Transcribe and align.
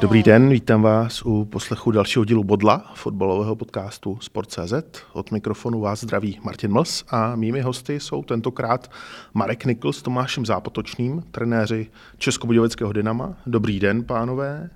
Dobrý 0.00 0.22
den, 0.22 0.48
vítám 0.50 0.82
vás 0.82 1.22
u 1.22 1.44
poslechu 1.44 1.90
dalšího 1.90 2.24
dílu 2.24 2.44
Bodla, 2.44 2.92
fotbalového 2.94 3.56
podcastu 3.56 4.18
Sport.cz. 4.20 4.72
Od 5.12 5.30
mikrofonu 5.30 5.80
vás 5.80 6.00
zdraví 6.00 6.38
Martin 6.42 6.72
Mls 6.72 7.04
a 7.08 7.36
mými 7.36 7.60
hosty 7.60 8.00
jsou 8.00 8.22
tentokrát 8.22 8.90
Marek 9.34 9.64
Nikl 9.64 9.92
s 9.92 10.02
Tomášem 10.02 10.46
Zápotočným, 10.46 11.22
trenéři 11.30 11.86
Českobudějovického 12.18 12.92
Dynama. 12.92 13.34
Dobrý 13.46 13.80
den, 13.80 14.04
pánové. 14.04 14.70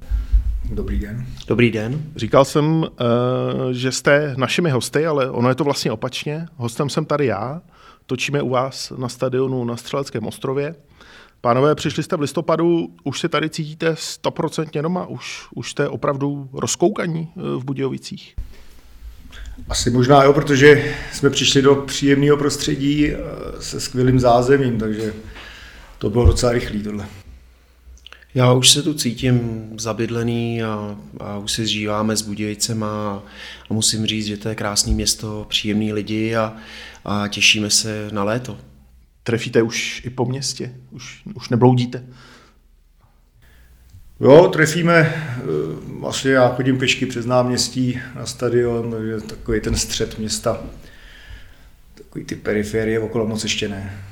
Dobrý 0.72 0.98
den. 0.98 1.26
Dobrý 1.46 1.70
den. 1.70 2.02
Říkal 2.16 2.44
jsem, 2.44 2.84
eh, 2.84 3.74
že 3.74 3.92
jste 3.92 4.34
našimi 4.38 4.70
hosty, 4.70 5.06
ale 5.06 5.30
ono 5.30 5.48
je 5.48 5.54
to 5.54 5.64
vlastně 5.64 5.92
opačně. 5.92 6.46
Hostem 6.56 6.88
jsem 6.88 7.04
tady 7.04 7.26
já. 7.26 7.62
Točíme 8.06 8.42
u 8.42 8.48
vás 8.48 8.92
na 8.96 9.08
stadionu 9.08 9.64
na 9.64 9.76
Střeleckém 9.76 10.26
ostrově. 10.26 10.74
Pánové, 11.44 11.74
přišli 11.74 12.02
jste 12.02 12.16
v 12.16 12.20
listopadu, 12.20 12.88
už 13.04 13.20
se 13.20 13.28
tady 13.28 13.50
cítíte 13.50 13.96
stoprocentně 13.98 14.82
doma? 14.82 15.06
Už, 15.06 15.46
už 15.54 15.70
jste 15.70 15.88
opravdu 15.88 16.48
rozkoukaní 16.52 17.28
eh, 17.36 17.40
v 17.40 17.64
Budějovicích? 17.64 18.34
Asi 19.68 19.90
možná 19.90 20.22
jo, 20.22 20.32
protože 20.32 20.94
jsme 21.12 21.30
přišli 21.30 21.62
do 21.62 21.74
příjemného 21.74 22.36
prostředí 22.36 23.10
eh, 23.10 23.16
se 23.60 23.80
skvělým 23.80 24.20
zázemím, 24.20 24.78
takže 24.78 25.14
to 25.98 26.10
bylo 26.10 26.26
docela 26.26 26.52
rychlý 26.52 26.82
tohle. 26.82 27.06
Já 28.34 28.52
už 28.52 28.70
se 28.70 28.82
tu 28.82 28.94
cítím 28.94 29.68
zabydlený 29.78 30.62
a, 30.62 30.96
a 31.20 31.38
už 31.38 31.52
si 31.52 31.66
zžíváme 31.66 32.16
s 32.16 32.22
Budějicema 32.22 32.86
a, 32.86 33.22
a 33.70 33.74
musím 33.74 34.06
říct, 34.06 34.26
že 34.26 34.36
to 34.36 34.48
je 34.48 34.54
krásné 34.54 34.92
město, 34.92 35.46
příjemný 35.48 35.92
lidi 35.92 36.36
a, 36.36 36.56
a 37.04 37.28
těšíme 37.28 37.70
se 37.70 38.08
na 38.12 38.24
léto. 38.24 38.58
Trefíte 39.22 39.62
už 39.62 40.02
i 40.04 40.10
po 40.10 40.24
městě? 40.24 40.74
Už, 40.90 41.22
už 41.34 41.48
nebloudíte? 41.48 42.04
Jo, 44.20 44.48
trefíme. 44.52 44.98
Eh, 44.98 46.06
asi 46.06 46.28
já 46.28 46.48
chodím 46.48 46.78
pešky 46.78 47.06
přes 47.06 47.26
náměstí 47.26 48.00
na 48.14 48.26
stadion, 48.26 48.90
takže 48.90 49.20
takový 49.20 49.60
ten 49.60 49.76
střed 49.76 50.18
města. 50.18 50.60
Takový 51.94 52.24
ty 52.24 52.34
periferie 52.34 53.00
okolo 53.00 53.26
moc 53.26 53.42
ještě 53.42 53.68
ne. 53.68 54.04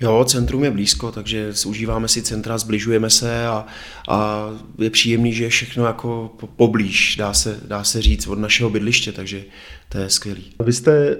Jo, 0.00 0.24
centrum 0.24 0.64
je 0.64 0.70
blízko, 0.70 1.12
takže 1.12 1.52
užíváme 1.66 2.08
si 2.08 2.22
centra, 2.22 2.58
zbližujeme 2.58 3.10
se 3.10 3.46
a, 3.46 3.66
a 4.08 4.46
je 4.78 4.90
příjemný, 4.90 5.32
že 5.32 5.44
je 5.44 5.50
všechno 5.50 5.86
jako 5.86 6.36
poblíž, 6.56 7.16
dá 7.16 7.32
se, 7.34 7.60
dá 7.64 7.84
se 7.84 8.02
říct, 8.02 8.26
od 8.26 8.38
našeho 8.38 8.70
bydliště, 8.70 9.12
takže 9.12 9.44
to 9.88 9.98
je 9.98 10.10
skvělý. 10.10 10.52
Vy 10.64 10.72
jste 10.72 11.16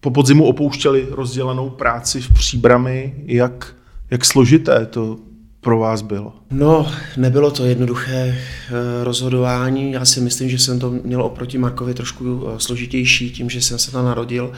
po 0.00 0.10
podzimu 0.10 0.44
opouštěli 0.44 1.06
rozdělenou 1.10 1.70
práci 1.70 2.20
v 2.20 2.34
příbrami. 2.34 3.14
Jak, 3.26 3.76
jak 4.10 4.24
složité 4.24 4.86
to 4.86 5.18
pro 5.60 5.78
vás 5.78 6.02
bylo? 6.02 6.32
No, 6.50 6.92
nebylo 7.16 7.50
to 7.50 7.64
jednoduché 7.64 8.38
eh, 8.38 9.04
rozhodování. 9.04 9.92
Já 9.92 10.04
si 10.04 10.20
myslím, 10.20 10.48
že 10.48 10.58
jsem 10.58 10.78
to 10.78 10.90
měl 10.90 11.22
oproti 11.22 11.58
Markovi 11.58 11.94
trošku 11.94 12.46
eh, 12.46 12.60
složitější 12.60 13.30
tím, 13.30 13.50
že 13.50 13.62
jsem 13.62 13.78
se 13.78 13.92
tam 13.92 14.04
narodil 14.04 14.52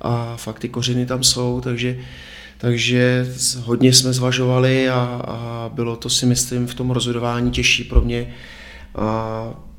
a 0.00 0.36
fakt 0.36 0.58
ty 0.58 0.68
kořeny 0.68 1.06
tam 1.06 1.22
jsou, 1.22 1.60
takže, 1.60 1.98
takže 2.58 3.26
hodně 3.62 3.92
jsme 3.92 4.12
zvažovali 4.12 4.88
a, 4.88 5.22
a 5.24 5.70
bylo 5.74 5.96
to 5.96 6.08
si 6.08 6.26
myslím 6.26 6.66
v 6.66 6.74
tom 6.74 6.90
rozhodování 6.90 7.50
těžší 7.50 7.84
pro 7.84 8.00
mě. 8.00 8.34
A 8.94 9.69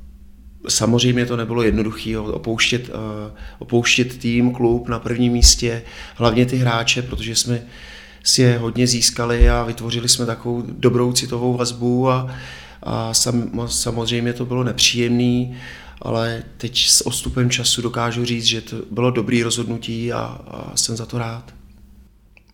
Samozřejmě 0.67 1.25
to 1.25 1.37
nebylo 1.37 1.63
jednoduché 1.63 2.17
opouštět, 2.17 2.89
eh, 2.89 3.31
opouštět 3.59 4.17
tým, 4.17 4.51
klub 4.51 4.89
na 4.89 4.99
prvním 4.99 5.33
místě, 5.33 5.81
hlavně 6.15 6.45
ty 6.45 6.57
hráče, 6.57 7.01
protože 7.01 7.35
jsme 7.35 7.61
si 8.23 8.41
je 8.41 8.57
hodně 8.57 8.87
získali 8.87 9.49
a 9.49 9.63
vytvořili 9.63 10.09
jsme 10.09 10.25
takovou 10.25 10.63
dobrou 10.67 11.13
citovou 11.13 11.57
vazbu 11.57 12.09
a, 12.09 12.35
a 12.83 13.13
sam, 13.13 13.67
samozřejmě 13.67 14.33
to 14.33 14.45
bylo 14.45 14.63
nepříjemné, 14.63 15.57
ale 16.01 16.43
teď 16.57 16.85
s 16.87 17.07
odstupem 17.07 17.49
času 17.49 17.81
dokážu 17.81 18.25
říct, 18.25 18.45
že 18.45 18.61
to 18.61 18.75
bylo 18.91 19.11
dobré 19.11 19.43
rozhodnutí 19.43 20.13
a, 20.13 20.19
a 20.47 20.77
jsem 20.77 20.97
za 20.97 21.05
to 21.05 21.17
rád. 21.17 21.53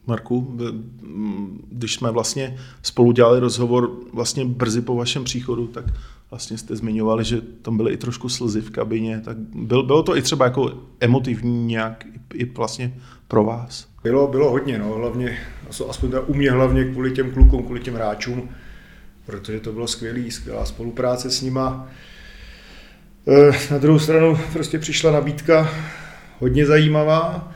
Marku, 0.08 0.58
když 1.72 1.94
jsme 1.94 2.12
vlastně 2.12 2.58
spolu 2.82 3.12
dělali 3.12 3.40
rozhovor 3.40 3.92
vlastně 4.14 4.46
brzy 4.46 4.82
po 4.82 4.96
vašem 4.96 5.24
příchodu, 5.24 5.68
tak 5.68 5.86
vlastně 6.32 6.58
jste 6.58 6.76
zmiňovali, 6.76 7.24
že 7.24 7.42
tam 7.42 7.78
byly 7.78 7.94
i 7.94 7.98
trošku 7.98 8.30
slzy 8.30 8.62
v 8.62 8.70
kabině, 8.70 9.22
tak 9.26 9.38
byl, 9.38 9.84
bylo 9.84 10.04
to 10.04 10.18
i 10.18 10.22
třeba 10.22 10.46
jako 10.46 10.74
emotivní 11.00 11.66
nějak 11.66 12.06
i, 12.06 12.38
i 12.38 12.46
vlastně 12.46 12.94
pro 13.28 13.44
vás? 13.44 13.88
Bylo, 14.04 14.28
bylo 14.28 14.52
hodně, 14.52 14.80
no, 14.80 14.94
hlavně, 14.94 15.38
aspoň 15.90 16.12
u 16.28 16.34
mě 16.34 16.52
hlavně 16.52 16.86
kvůli 16.86 17.12
těm 17.12 17.32
klukům, 17.32 17.64
kvůli 17.64 17.80
těm 17.80 17.94
hráčům, 17.94 18.50
protože 19.26 19.60
to 19.60 19.74
bylo 19.74 19.88
skvělý, 19.88 20.32
skvělá 20.32 20.66
spolupráce 20.66 21.32
s 21.32 21.42
nima. 21.42 21.88
E, 23.28 23.74
na 23.74 23.78
druhou 23.78 24.00
stranu 24.00 24.38
prostě 24.54 24.80
přišla 24.80 25.12
nabídka 25.12 25.70
hodně 26.40 26.66
zajímavá 26.66 27.52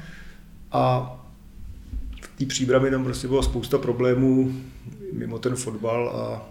a 0.71 1.13
v 2.21 2.37
té 2.37 2.45
příbrami 2.45 2.91
tam 2.91 3.03
prostě 3.03 3.27
bylo 3.27 3.43
spousta 3.43 3.77
problémů 3.77 4.53
mimo 5.13 5.39
ten 5.39 5.55
fotbal 5.55 6.09
a 6.09 6.50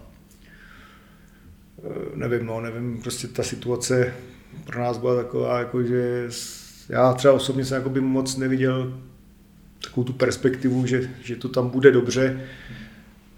nevím, 2.15 2.45
no, 2.45 2.61
nevím, 2.61 3.01
prostě 3.01 3.27
ta 3.27 3.43
situace 3.43 4.13
pro 4.65 4.79
nás 4.79 4.97
byla 4.97 5.15
taková, 5.15 5.59
jako 5.59 5.83
že 5.83 6.29
já 6.89 7.13
třeba 7.13 7.33
osobně 7.33 7.65
jsem 7.65 7.75
jakoby 7.75 8.01
moc 8.01 8.37
neviděl 8.37 8.97
takovou 9.83 10.03
tu 10.03 10.13
perspektivu, 10.13 10.85
že, 10.85 11.09
že 11.23 11.35
to 11.35 11.49
tam 11.49 11.69
bude 11.69 11.91
dobře. 11.91 12.41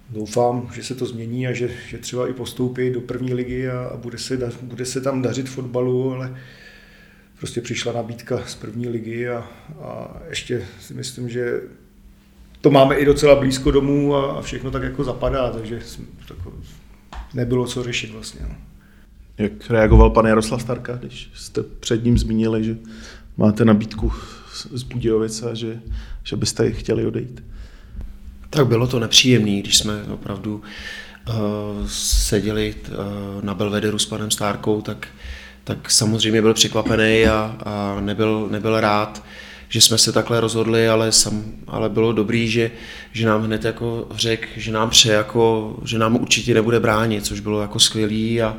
Doufám, 0.09 0.69
že 0.73 0.83
se 0.83 0.95
to 0.95 1.05
změní 1.05 1.47
a 1.47 1.53
že, 1.53 1.69
že 1.87 1.97
třeba 1.97 2.27
i 2.27 2.33
postoupí 2.33 2.89
do 2.89 3.01
první 3.01 3.33
ligy 3.33 3.69
a, 3.69 3.89
a 3.93 3.97
bude, 3.97 4.17
se, 4.17 4.51
bude 4.61 4.85
se 4.85 5.01
tam 5.01 5.21
dařit 5.21 5.49
fotbalu, 5.49 6.13
ale 6.13 6.37
prostě 7.37 7.61
přišla 7.61 7.93
nabídka 7.93 8.43
z 8.45 8.55
první 8.55 8.87
ligy 8.87 9.29
a, 9.29 9.47
a 9.81 10.21
ještě 10.29 10.65
si 10.79 10.93
myslím, 10.93 11.29
že 11.29 11.61
to 12.61 12.71
máme 12.71 12.95
i 12.95 13.05
docela 13.05 13.35
blízko 13.35 13.71
domů 13.71 14.15
a, 14.15 14.31
a 14.31 14.41
všechno 14.41 14.71
tak 14.71 14.83
jako 14.83 15.03
zapadá, 15.03 15.49
takže 15.49 15.79
nebylo 17.33 17.65
co 17.67 17.83
řešit 17.83 18.11
vlastně. 18.11 18.45
No. 18.49 18.55
Jak 19.37 19.69
reagoval 19.69 20.09
pan 20.09 20.25
Jaroslav 20.25 20.61
Starka, 20.61 20.95
když 20.95 21.29
jste 21.35 21.63
před 21.63 22.03
ním 22.03 22.17
zmínili, 22.17 22.63
že 22.63 22.77
máte 23.37 23.65
nabídku 23.65 24.13
z 24.73 24.83
Budějovice, 24.83 25.55
že, 25.55 25.79
že 26.23 26.35
byste 26.35 26.71
chtěli 26.71 27.05
odejít? 27.05 27.43
Tak 28.49 28.67
bylo 28.67 28.87
to 28.87 28.99
nepříjemné, 28.99 29.59
když 29.59 29.77
jsme 29.77 30.03
opravdu 30.03 30.61
uh, 31.29 31.35
seděli 31.87 32.75
uh, 32.89 32.95
na 33.43 33.53
Belvederu 33.53 33.99
s 33.99 34.05
panem 34.05 34.31
Stárkou, 34.31 34.81
tak, 34.81 35.07
tak 35.63 35.91
samozřejmě 35.91 36.41
byl 36.41 36.53
překvapený 36.53 37.25
a, 37.25 37.57
a 37.65 38.01
nebyl, 38.01 38.47
nebyl 38.51 38.79
rád 38.79 39.23
že 39.73 39.81
jsme 39.81 39.97
se 39.97 40.11
takhle 40.11 40.39
rozhodli, 40.39 40.87
ale, 40.87 41.11
sam, 41.11 41.43
ale 41.67 41.89
bylo 41.89 42.13
dobrý, 42.13 42.47
že, 42.47 42.71
že 43.11 43.27
nám 43.27 43.43
hned 43.43 43.65
jako 43.65 44.07
řekl, 44.11 44.47
že 44.55 44.71
nám 44.71 44.89
pře, 44.89 45.11
jako, 45.11 45.75
že 45.85 45.99
nám 45.99 46.15
určitě 46.15 46.53
nebude 46.53 46.79
bránit, 46.79 47.25
což 47.25 47.39
bylo 47.39 47.61
jako 47.61 47.79
skvělý 47.79 48.41
a, 48.41 48.57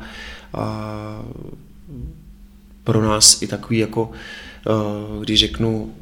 a 0.53 1.25
pro 2.83 3.01
nás 3.01 3.41
i 3.41 3.47
takový 3.47 3.77
jako, 3.77 4.11
eh, 4.11 5.19
když 5.21 5.39
řeknu, 5.39 5.95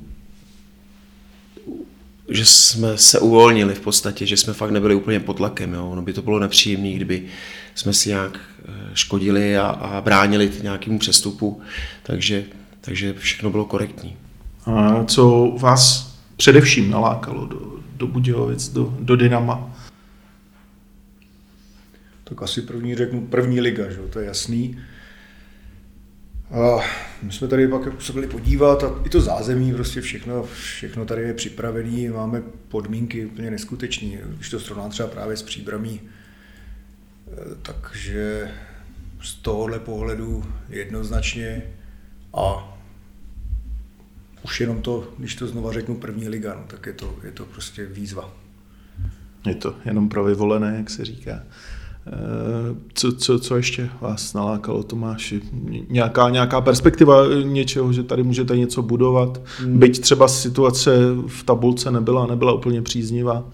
že 2.30 2.46
jsme 2.46 2.98
se 2.98 3.20
uvolnili 3.20 3.76
v 3.76 3.82
podstatě, 3.82 4.26
že 4.26 4.38
jsme 4.38 4.54
fakt 4.54 4.72
nebyli 4.72 4.96
úplně 4.96 5.20
pod 5.20 5.38
tlakem. 5.38 5.74
Jo. 5.74 5.90
Ono 5.90 6.02
by 6.02 6.14
to 6.14 6.22
bylo 6.22 6.40
nepříjemné, 6.40 6.92
kdyby 6.92 7.26
jsme 7.76 7.94
si 7.94 8.10
nějak 8.10 8.40
eh, 8.66 8.72
škodili 8.94 9.58
a, 9.58 9.68
a 9.68 10.02
bránili 10.02 10.52
nějakému 10.62 11.00
přestupu, 11.00 11.62
takže, 12.04 12.44
takže 12.82 13.14
všechno 13.14 13.50
bylo 13.50 13.66
korektní. 13.66 14.18
Co 15.06 15.56
vás 15.60 16.14
především 16.38 16.92
nalákalo 16.92 17.46
do, 17.46 17.80
do 17.98 18.08
Budějovic, 18.08 18.70
do, 18.70 18.98
do 19.00 19.16
Dynama? 19.16 19.78
Tak 22.24 22.42
asi 22.42 22.62
první 22.62 22.96
řeknu 22.96 23.28
první 23.28 23.62
liga, 23.62 23.92
že? 23.92 23.98
to 23.98 24.20
je 24.20 24.26
jasný. 24.26 24.80
A 26.52 26.84
my 27.24 27.32
jsme 27.32 27.48
tady 27.48 27.68
pak 27.68 27.86
jako 27.86 28.02
se 28.02 28.14
byli 28.14 28.28
podívat 28.28 28.84
a 28.84 29.02
i 29.06 29.10
to 29.10 29.22
zázemí, 29.22 29.74
prostě 29.74 30.02
všechno, 30.02 30.44
všechno 30.44 31.06
tady 31.06 31.22
je 31.22 31.34
připravené, 31.34 32.10
máme 32.10 32.42
podmínky 32.68 33.26
úplně 33.26 33.52
neskutečné. 33.52 34.18
Když 34.26 34.50
to 34.50 34.60
srovnám 34.60 34.90
třeba 34.90 35.10
právě 35.10 35.38
s 35.38 35.44
příbramí, 35.44 36.02
takže 37.62 38.52
z 39.22 39.34
tohohle 39.34 39.80
pohledu 39.80 40.46
jednoznačně 40.70 41.62
a 42.34 42.73
už 44.44 44.62
jenom 44.62 44.82
to, 44.82 45.08
když 45.18 45.36
to 45.36 45.48
znova 45.48 45.74
řeknu 45.74 45.96
první 45.96 46.30
liga, 46.30 46.56
no, 46.56 46.64
tak 46.68 46.86
je 46.86 46.94
to, 46.94 47.16
je 47.24 47.32
to 47.32 47.46
prostě 47.46 47.86
výzva. 47.86 48.30
Je 49.48 49.56
to 49.56 49.76
jenom 49.86 50.10
pro 50.10 50.24
vyvolené, 50.24 50.76
jak 50.78 50.90
se 50.90 51.06
říká. 51.06 51.40
Eh, 52.08 52.76
co, 52.94 53.12
co, 53.12 53.40
co 53.40 53.56
ještě 53.56 53.90
vás 54.02 54.34
nalákalo, 54.34 54.84
Tomáši? 54.84 55.42
Nějaká, 55.90 56.30
nějaká 56.30 56.62
perspektiva 56.62 57.24
něčeho, 57.44 57.94
že 57.94 58.04
tady 58.04 58.24
můžete 58.24 58.58
něco 58.58 58.82
budovat? 58.82 59.42
Hmm. 59.60 59.80
Byť 59.80 60.00
třeba 60.00 60.28
situace 60.28 60.92
v 61.28 61.44
tabulce 61.44 61.92
nebyla, 61.92 62.28
nebyla 62.28 62.54
úplně 62.54 62.82
příznivá. 62.82 63.46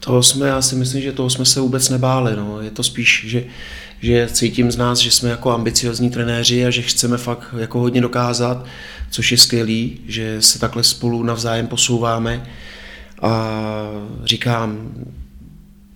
Toho 0.00 0.22
jsme, 0.22 0.48
já 0.48 0.62
si 0.62 0.76
myslím, 0.76 1.02
že 1.02 1.12
toho 1.12 1.30
jsme 1.30 1.44
se 1.44 1.60
vůbec 1.60 1.90
nebáli. 1.90 2.36
No. 2.36 2.60
Je 2.60 2.70
to 2.70 2.82
spíš, 2.82 3.24
že, 3.28 3.44
že 4.00 4.28
cítím 4.32 4.70
z 4.70 4.76
nás, 4.76 4.98
že 4.98 5.10
jsme 5.10 5.30
jako 5.30 5.50
ambiciozní 5.50 6.10
trenéři 6.10 6.66
a 6.66 6.70
že 6.70 6.82
chceme 6.82 7.18
fakt 7.18 7.54
jako 7.58 7.78
hodně 7.78 8.00
dokázat, 8.00 8.64
což 9.10 9.32
je 9.32 9.38
skvělý, 9.38 10.00
že 10.06 10.42
se 10.42 10.58
takhle 10.58 10.82
spolu 10.82 11.22
navzájem 11.22 11.66
posouváme. 11.66 12.46
A 13.22 13.52
říkám, 14.24 14.92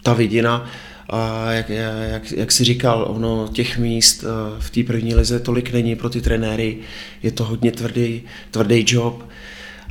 ta 0.03 0.13
vidina, 0.13 0.71
a 1.11 1.53
jak, 1.53 1.69
jak, 1.69 2.33
jak 2.33 2.53
si 2.53 2.65
říkal, 2.65 3.07
ono 3.09 3.49
těch 3.53 3.79
míst 3.79 4.25
eh, 4.25 4.61
v 4.61 4.71
té 4.71 4.83
první 4.83 5.15
lize 5.15 5.41
tolik 5.41 5.73
není 5.73 5.97
pro 5.97 6.11
ty 6.11 6.21
trenéry, 6.21 6.79
je 7.23 7.33
to 7.33 7.45
hodně 7.45 7.73
tvrdý, 7.73 8.23
tvrdý 8.51 8.85
job. 8.89 9.29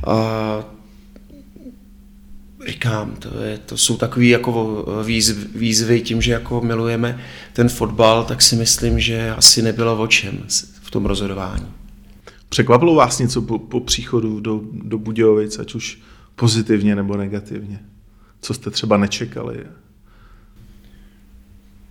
A 0.06 0.77
říkám, 2.68 3.16
to, 3.16 3.42
je, 3.42 3.58
to 3.58 3.76
jsou 3.76 3.96
takové 3.96 4.26
jako 4.26 4.84
výzvy, 5.04 5.46
výzvy, 5.54 6.00
tím, 6.00 6.22
že 6.22 6.32
jako 6.32 6.60
milujeme 6.60 7.20
ten 7.52 7.68
fotbal, 7.68 8.24
tak 8.24 8.42
si 8.42 8.56
myslím, 8.56 9.00
že 9.00 9.30
asi 9.30 9.62
nebylo 9.62 10.02
o 10.02 10.06
čem 10.06 10.44
v 10.82 10.90
tom 10.90 11.06
rozhodování. 11.06 11.66
Překvapilo 12.48 12.94
vás 12.94 13.18
něco 13.18 13.42
po, 13.42 13.58
po 13.58 13.80
příchodu 13.80 14.40
do, 14.40 14.60
do 14.72 14.98
Budějovic, 14.98 15.58
ať 15.58 15.74
už 15.74 15.98
pozitivně 16.36 16.96
nebo 16.96 17.16
negativně? 17.16 17.80
Co 18.40 18.54
jste 18.54 18.70
třeba 18.70 18.96
nečekali? 18.96 19.64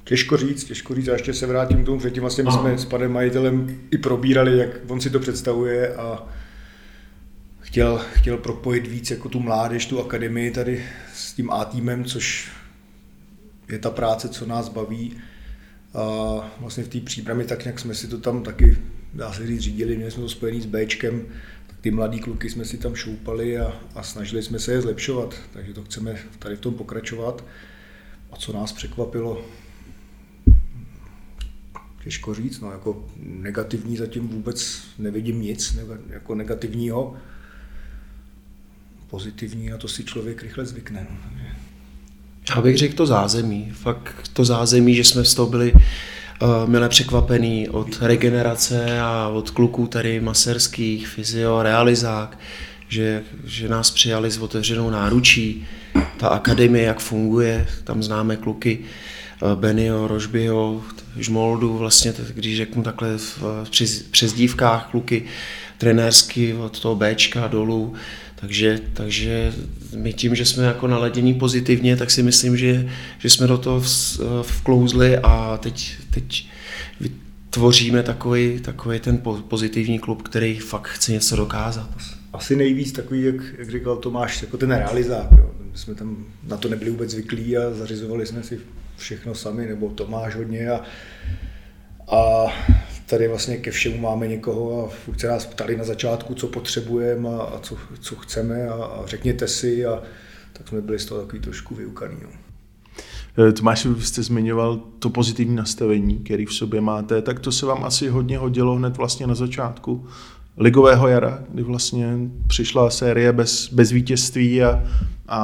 Těžko 0.04 0.38
říct, 0.38 0.64
těžko 0.64 0.96
říct. 0.96 1.08
A 1.08 1.14
ještě 1.14 1.34
se 1.34 1.48
vrátím 1.48 1.84
k 1.84 1.86
tomu 1.86 2.00
předtím. 2.00 2.22
Vlastně 2.22 2.44
my 2.44 2.52
jsme 2.52 2.78
s 2.78 2.86
panem 2.86 3.12
majitelem 3.12 3.78
i 3.92 3.98
probírali, 3.98 4.58
jak 4.58 4.70
on 4.88 5.02
si 5.02 5.10
to 5.10 5.20
představuje 5.20 5.96
a 5.96 6.24
chtěl, 7.68 8.02
chtěl 8.14 8.38
propojit 8.38 8.88
víc 8.88 9.12
jako 9.12 9.30
tu 9.30 9.40
mládež, 9.40 9.86
tu 9.86 10.00
akademii 10.00 10.52
tady 10.52 10.86
s 11.14 11.34
tím 11.34 11.52
A 11.52 11.66
týmem, 11.66 12.06
což 12.06 12.52
je 13.70 13.80
ta 13.80 13.90
práce, 13.90 14.30
co 14.30 14.46
nás 14.46 14.70
baví. 14.70 15.18
A 15.94 16.02
vlastně 16.60 16.84
v 16.84 16.88
té 16.88 17.00
přípravě 17.00 17.46
tak 17.46 17.64
nějak 17.64 17.80
jsme 17.80 17.96
si 17.96 18.08
to 18.08 18.18
tam 18.18 18.44
taky, 18.44 18.78
dá 19.14 19.34
se 19.34 19.48
říct, 19.48 19.62
řídili, 19.62 19.96
měli 19.96 20.12
jsme 20.12 20.24
to 20.24 20.30
spojený 20.30 20.62
s 20.62 20.66
Bčkem, 20.66 21.26
tak 21.68 21.78
ty 21.82 21.92
mladý 21.92 22.20
kluky 22.20 22.50
jsme 22.50 22.66
si 22.66 22.78
tam 22.78 22.96
šoupali 22.96 23.60
a, 23.60 23.80
a 23.96 24.04
snažili 24.04 24.44
jsme 24.44 24.60
se 24.60 24.72
je 24.72 24.82
zlepšovat, 24.82 25.36
takže 25.54 25.74
to 25.74 25.84
chceme 25.84 26.18
tady 26.40 26.56
v 26.56 26.60
tom 26.60 26.74
pokračovat. 26.74 27.44
A 28.32 28.36
co 28.36 28.54
nás 28.54 28.72
překvapilo, 28.72 29.46
těžko 32.04 32.34
říct, 32.34 32.60
no, 32.60 32.72
jako 32.72 33.06
negativní 33.18 33.98
zatím 33.98 34.28
vůbec 34.28 34.82
nevidím 35.00 35.42
nic 35.42 35.78
jako 36.10 36.36
negativního. 36.36 37.18
Pozitivní 39.10 39.72
a 39.72 39.78
to 39.78 39.88
si 39.88 40.04
člověk 40.04 40.44
rychle 40.44 40.66
zvykne. 40.66 41.08
No. 41.10 41.18
Já 42.56 42.62
bych 42.62 42.78
řekl 42.78 42.96
to 42.96 43.06
zázemí. 43.06 43.72
Fakt 43.74 44.28
to 44.34 44.46
zázemí, 44.46 44.96
že 44.96 45.04
jsme 45.04 45.26
z 45.26 45.34
toho 45.34 45.48
byli 45.48 45.74
uh, 45.74 45.80
milé 46.66 46.90
překvapený 46.90 47.70
od 47.70 48.02
regenerace 48.02 49.00
a 49.00 49.28
od 49.28 49.50
kluků 49.50 49.88
tady 49.88 50.20
maserských, 50.20 51.08
fyzio, 51.08 51.64
realizák, 51.64 52.40
že, 52.88 53.24
že 53.46 53.70
nás 53.70 53.92
přijali 53.92 54.32
s 54.32 54.38
otevřenou 54.38 54.90
náručí. 54.90 55.68
Ta 56.18 56.28
akademie, 56.28 56.84
jak 56.84 57.00
funguje, 57.00 57.68
tam 57.84 58.04
známe 58.04 58.36
kluky, 58.36 58.80
uh, 59.42 59.54
Benio, 59.60 60.08
Rožbio, 60.08 60.84
Žmoldu, 61.18 61.78
vlastně, 61.78 62.14
když 62.34 62.58
řeknu 62.58 62.84
takhle 62.84 63.18
v 63.18 63.70
přezdívkách 64.12 64.88
kluky 64.92 65.24
trenérsky 65.78 66.54
od 66.54 66.80
toho 66.80 66.96
Bčka 66.96 67.48
dolů, 67.48 67.94
takže, 68.42 68.80
takže 68.94 69.54
my 69.96 70.14
tím, 70.14 70.36
že 70.36 70.46
jsme 70.46 70.64
jako 70.64 70.88
naladění 70.88 71.34
pozitivně, 71.34 71.98
tak 71.98 72.12
si 72.12 72.24
myslím, 72.24 72.58
že, 72.58 72.90
že 73.18 73.30
jsme 73.30 73.48
do 73.48 73.58
toho 73.58 73.84
vklouzli 74.42 75.18
a 75.18 75.58
teď, 75.58 75.96
teď 76.12 76.48
tvoříme 77.50 78.04
takový, 78.04 78.60
takový 78.60 79.00
ten 79.00 79.18
pozitivní 79.48 80.00
klub, 80.00 80.22
který 80.22 80.60
fakt 80.60 80.88
chce 80.88 81.12
něco 81.12 81.36
dokázat. 81.36 81.90
Asi 82.34 82.56
nejvíc 82.56 82.92
takový, 82.92 83.24
jak, 83.24 83.36
jak 83.58 83.72
říkal 83.72 83.96
Tomáš, 83.96 84.42
jako 84.42 84.58
ten 84.58 84.72
realizák. 84.72 85.28
Jo. 85.38 85.52
My 85.72 85.78
jsme 85.78 85.96
tam 85.96 86.26
na 86.48 86.58
to 86.58 86.70
nebyli 86.70 86.92
vůbec 86.92 87.12
zvyklí 87.12 87.58
a 87.58 87.74
zařizovali 87.74 88.26
jsme 88.26 88.44
si 88.44 88.60
všechno 88.98 89.36
sami, 89.36 89.66
nebo 89.66 89.90
Tomáš 89.90 90.36
hodně 90.36 90.70
a, 90.70 90.82
a 92.08 92.46
tady 93.10 93.28
vlastně 93.28 93.58
ke 93.58 93.72
všemu 93.72 93.98
máme 93.98 94.28
někoho 94.28 94.86
a 94.86 94.90
furt 94.90 95.20
se 95.20 95.28
nás 95.28 95.46
ptali 95.46 95.78
na 95.78 95.84
začátku, 95.84 96.34
co 96.34 96.48
potřebujeme 96.48 97.30
a, 97.30 97.42
a 97.42 97.60
co, 97.60 97.78
co 98.00 98.16
chceme 98.16 98.70
a, 98.70 98.74
a 98.74 99.04
řekněte 99.06 99.48
si 99.48 99.86
a 99.86 100.02
tak 100.54 100.68
jsme 100.68 100.82
byli 100.82 101.00
z 101.00 101.06
toho 101.06 101.22
takový 101.22 101.42
trošku 101.42 101.76
vyukaný. 101.76 102.18
No. 102.24 102.30
Eh, 103.38 103.52
Tomáš, 103.52 103.86
vy 103.86 104.02
jste 104.02 104.24
zmiňoval 104.24 104.80
to 105.00 105.10
pozitivní 105.10 105.56
nastavení, 105.56 106.20
který 106.20 106.46
v 106.46 106.54
sobě 106.54 106.82
máte, 106.82 107.22
tak 107.22 107.40
to 107.40 107.52
se 107.52 107.66
vám 107.66 107.84
asi 107.84 108.08
hodně 108.08 108.38
hodilo 108.38 108.76
hned 108.76 108.98
vlastně 108.98 109.28
na 109.28 109.36
začátku 109.36 110.08
ligového 110.58 111.08
jara, 111.08 111.44
kdy 111.50 111.64
vlastně 111.64 112.18
přišla 112.48 112.90
série 112.90 113.34
bez, 113.34 113.74
bez 113.74 113.92
vítězství 113.92 114.64
a, 114.64 114.84
a, 115.28 115.40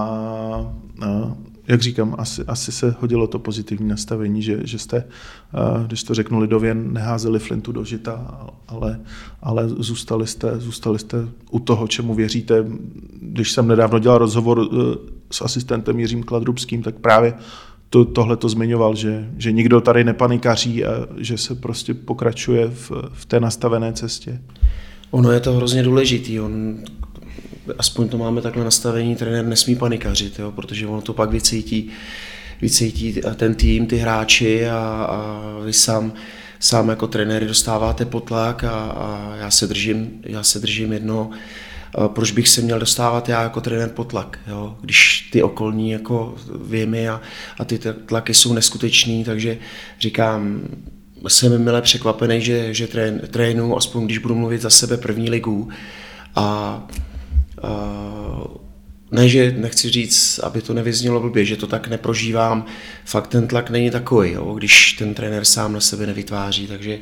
a 1.01 1.36
jak 1.68 1.81
říkám, 1.81 2.15
asi, 2.18 2.44
asi 2.48 2.71
se 2.71 2.95
hodilo 3.00 3.27
to 3.27 3.39
pozitivní 3.39 3.88
nastavení, 3.88 4.42
že, 4.42 4.60
že 4.63 4.80
jste, 4.80 5.04
když 5.88 6.04
to 6.04 6.13
řeknu 6.13 6.39
lidově, 6.39 6.74
neházeli 6.74 7.39
flintu 7.39 7.71
do 7.71 7.83
žita, 7.83 8.48
ale, 8.68 9.00
ale 9.42 9.69
zůstali, 9.69 10.27
jste, 10.27 10.60
zůstali 10.60 11.00
jste 11.00 11.18
u 11.51 11.60
toho, 11.60 11.88
čemu 11.88 12.13
věříte. 12.13 12.65
Když 13.21 13.51
jsem 13.51 13.68
nedávno 13.68 14.00
dělal 14.00 14.18
rozhovor 14.18 14.62
e, 14.62 14.75
s 15.31 15.42
asistentem 15.42 16.00
Jiřím 16.00 16.24
Kladrubským, 16.24 16.83
tak 16.83 16.95
právě 16.95 17.33
to, 17.89 18.06
tohle 18.06 18.38
to 18.38 18.50
zmiňoval, 18.50 18.95
že, 18.95 19.30
že 19.38 19.51
nikdo 19.51 19.81
tady 19.81 20.04
nepanikaří 20.04 20.86
a 20.86 21.07
že 21.17 21.38
se 21.38 21.55
prostě 21.55 21.93
pokračuje 21.93 22.70
v, 22.70 22.91
v 23.13 23.25
té 23.25 23.39
nastavené 23.39 23.93
cestě. 23.93 24.41
Ono 25.12 25.32
je 25.32 25.39
to 25.39 25.53
hrozně 25.53 25.84
důležitý. 25.84 26.39
On 26.39 26.77
aspoň 27.77 28.10
to 28.10 28.17
máme 28.17 28.41
takhle 28.41 28.63
nastavení, 28.63 29.15
trenér 29.15 29.46
nesmí 29.46 29.75
panikařit, 29.75 30.39
jo, 30.39 30.51
protože 30.51 30.88
ono 30.88 31.01
to 31.01 31.13
pak 31.13 31.29
vycítí, 31.29 31.89
vycítí 32.62 33.22
ten 33.36 33.55
tým, 33.55 33.88
ty 33.88 33.98
hráči 33.98 34.67
a, 34.67 34.77
a 35.10 35.41
vy 35.65 35.74
sám, 35.74 36.13
sám 36.60 36.89
jako 36.89 37.08
trenér 37.08 37.48
dostáváte 37.48 38.05
potlak 38.05 38.63
a, 38.63 38.70
a 38.70 39.36
já, 39.36 39.51
se 39.51 39.67
držím, 39.67 40.12
já 40.24 40.43
se 40.43 40.60
držím 40.60 40.93
jedno, 40.93 41.29
proč 42.08 42.32
bych 42.32 42.50
se 42.50 42.62
měl 42.62 42.79
dostávat 42.79 43.29
já 43.29 43.43
jako 43.43 43.62
trenér 43.62 43.89
potlak, 43.89 44.39
jo? 44.48 44.77
když 44.82 45.29
ty 45.32 45.43
okolní 45.43 45.91
jako 45.91 46.36
věmy 46.65 47.10
a, 47.10 47.22
a 47.60 47.65
ty 47.65 47.79
tlaky 48.05 48.34
jsou 48.34 48.53
neskutečný, 48.53 49.24
takže 49.24 49.58
říkám, 50.00 50.62
jsem 51.27 51.63
milé 51.63 51.82
překvapený, 51.82 52.41
že, 52.41 52.74
že 52.74 52.88
trén, 52.88 53.22
trénu, 53.32 53.77
aspoň 53.77 54.05
když 54.05 54.17
budu 54.17 54.36
mluvit 54.36 54.62
za 54.62 54.70
sebe 54.70 54.98
první 54.98 55.29
ligu 55.29 55.70
a 56.36 56.88
ne, 59.12 59.29
že 59.29 59.55
nechci 59.58 59.89
říct, 59.89 60.39
aby 60.39 60.62
to 60.62 60.74
nevyznělo 60.74 61.20
blbě, 61.20 61.46
že 61.46 61.55
to 61.55 61.67
tak 61.67 61.88
neprožívám, 61.88 62.65
fakt 63.05 63.27
ten 63.27 63.48
tlak 63.48 63.70
není 63.70 63.91
takový, 63.91 64.32
jo, 64.32 64.53
když 64.53 64.93
ten 64.93 65.13
trenér 65.13 65.46
sám 65.46 65.74
na 65.74 65.79
sebe 65.79 66.08
nevytváří, 66.08 66.67
takže 66.67 67.00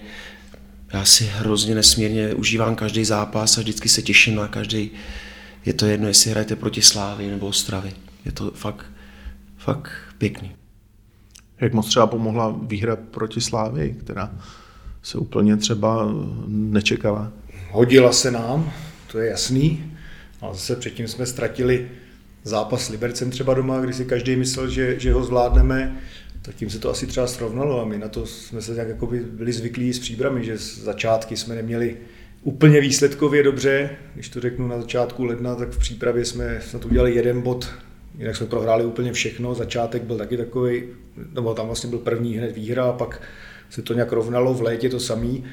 já 0.94 1.06
si 1.06 1.26
hrozně 1.26 1.76
nesmírně 1.76 2.34
užívám 2.34 2.76
každý 2.76 3.06
zápas 3.06 3.58
a 3.58 3.62
vždycky 3.62 3.90
se 3.90 4.02
těším 4.02 4.36
na 4.36 4.48
každý. 4.48 4.92
Je 5.66 5.74
to 5.74 5.86
jedno, 5.86 6.08
jestli 6.08 6.32
hrajete 6.32 6.56
proti 6.56 6.82
Slávy 6.82 7.28
nebo 7.28 7.48
Ostravy. 7.48 7.94
Je 8.26 8.32
to 8.32 8.52
fakt, 8.52 8.86
fakt 9.58 9.92
pěkný. 10.18 10.52
Jak 11.60 11.74
moc 11.74 11.88
třeba 11.88 12.08
pomohla 12.08 12.56
výhra 12.62 12.96
proti 12.96 13.42
Slávy, 13.42 13.96
která 14.00 14.32
se 15.02 15.18
úplně 15.18 15.58
třeba 15.58 16.10
nečekala? 16.48 17.32
Hodila 17.72 18.14
se 18.14 18.32
nám, 18.32 18.72
to 19.12 19.20
je 19.20 19.30
jasný. 19.30 19.91
A 20.42 20.54
zase 20.54 20.76
předtím 20.76 21.08
jsme 21.08 21.26
ztratili 21.26 21.88
zápas 22.44 22.86
s 22.86 22.90
Libercem 22.90 23.32
třeba 23.32 23.54
doma, 23.54 23.80
kdy 23.80 23.94
si 23.94 24.06
každý 24.06 24.36
myslel, 24.36 24.70
že, 24.70 25.00
že 25.00 25.14
ho 25.14 25.24
zvládneme, 25.24 26.02
tak 26.42 26.56
tím 26.56 26.70
se 26.70 26.80
to 26.80 26.90
asi 26.90 27.08
třeba 27.08 27.28
srovnalo 27.28 27.82
a 27.82 27.86
my 27.86 27.98
na 27.98 28.08
to 28.08 28.26
jsme 28.26 28.62
se 28.62 28.76
tak 28.76 28.88
jako 28.88 29.10
byli 29.32 29.54
zvyklí 29.54 29.94
s 29.94 30.00
příbrami, 30.00 30.46
že 30.46 30.58
z 30.58 30.78
začátky 30.78 31.38
jsme 31.38 31.56
neměli 31.56 31.98
úplně 32.44 32.82
výsledkově 32.82 33.44
dobře, 33.44 33.90
když 34.14 34.30
to 34.30 34.40
řeknu 34.40 34.68
na 34.68 34.82
začátku 34.82 35.24
ledna, 35.24 35.56
tak 35.56 35.70
v 35.70 35.80
přípravě 35.80 36.26
jsme 36.26 36.62
snad 36.62 36.86
udělali 36.86 37.16
jeden 37.16 37.42
bod. 37.42 37.70
Jinak 38.18 38.36
jsme 38.36 38.48
prohráli 38.48 38.86
úplně 38.86 39.14
všechno, 39.14 39.56
začátek 39.56 40.04
byl 40.04 40.18
taky 40.18 40.38
takový, 40.38 40.84
nebo 41.34 41.54
tam 41.54 41.66
vlastně 41.66 41.90
byl 41.90 42.00
první 42.00 42.38
hned 42.38 42.56
výhra 42.56 42.84
a 42.84 42.94
pak 42.94 43.22
se 43.70 43.82
to 43.82 43.94
nějak 43.94 44.12
rovnalo, 44.12 44.54
v 44.54 44.62
létě 44.62 44.90
to 44.90 45.00
samý, 45.00 45.44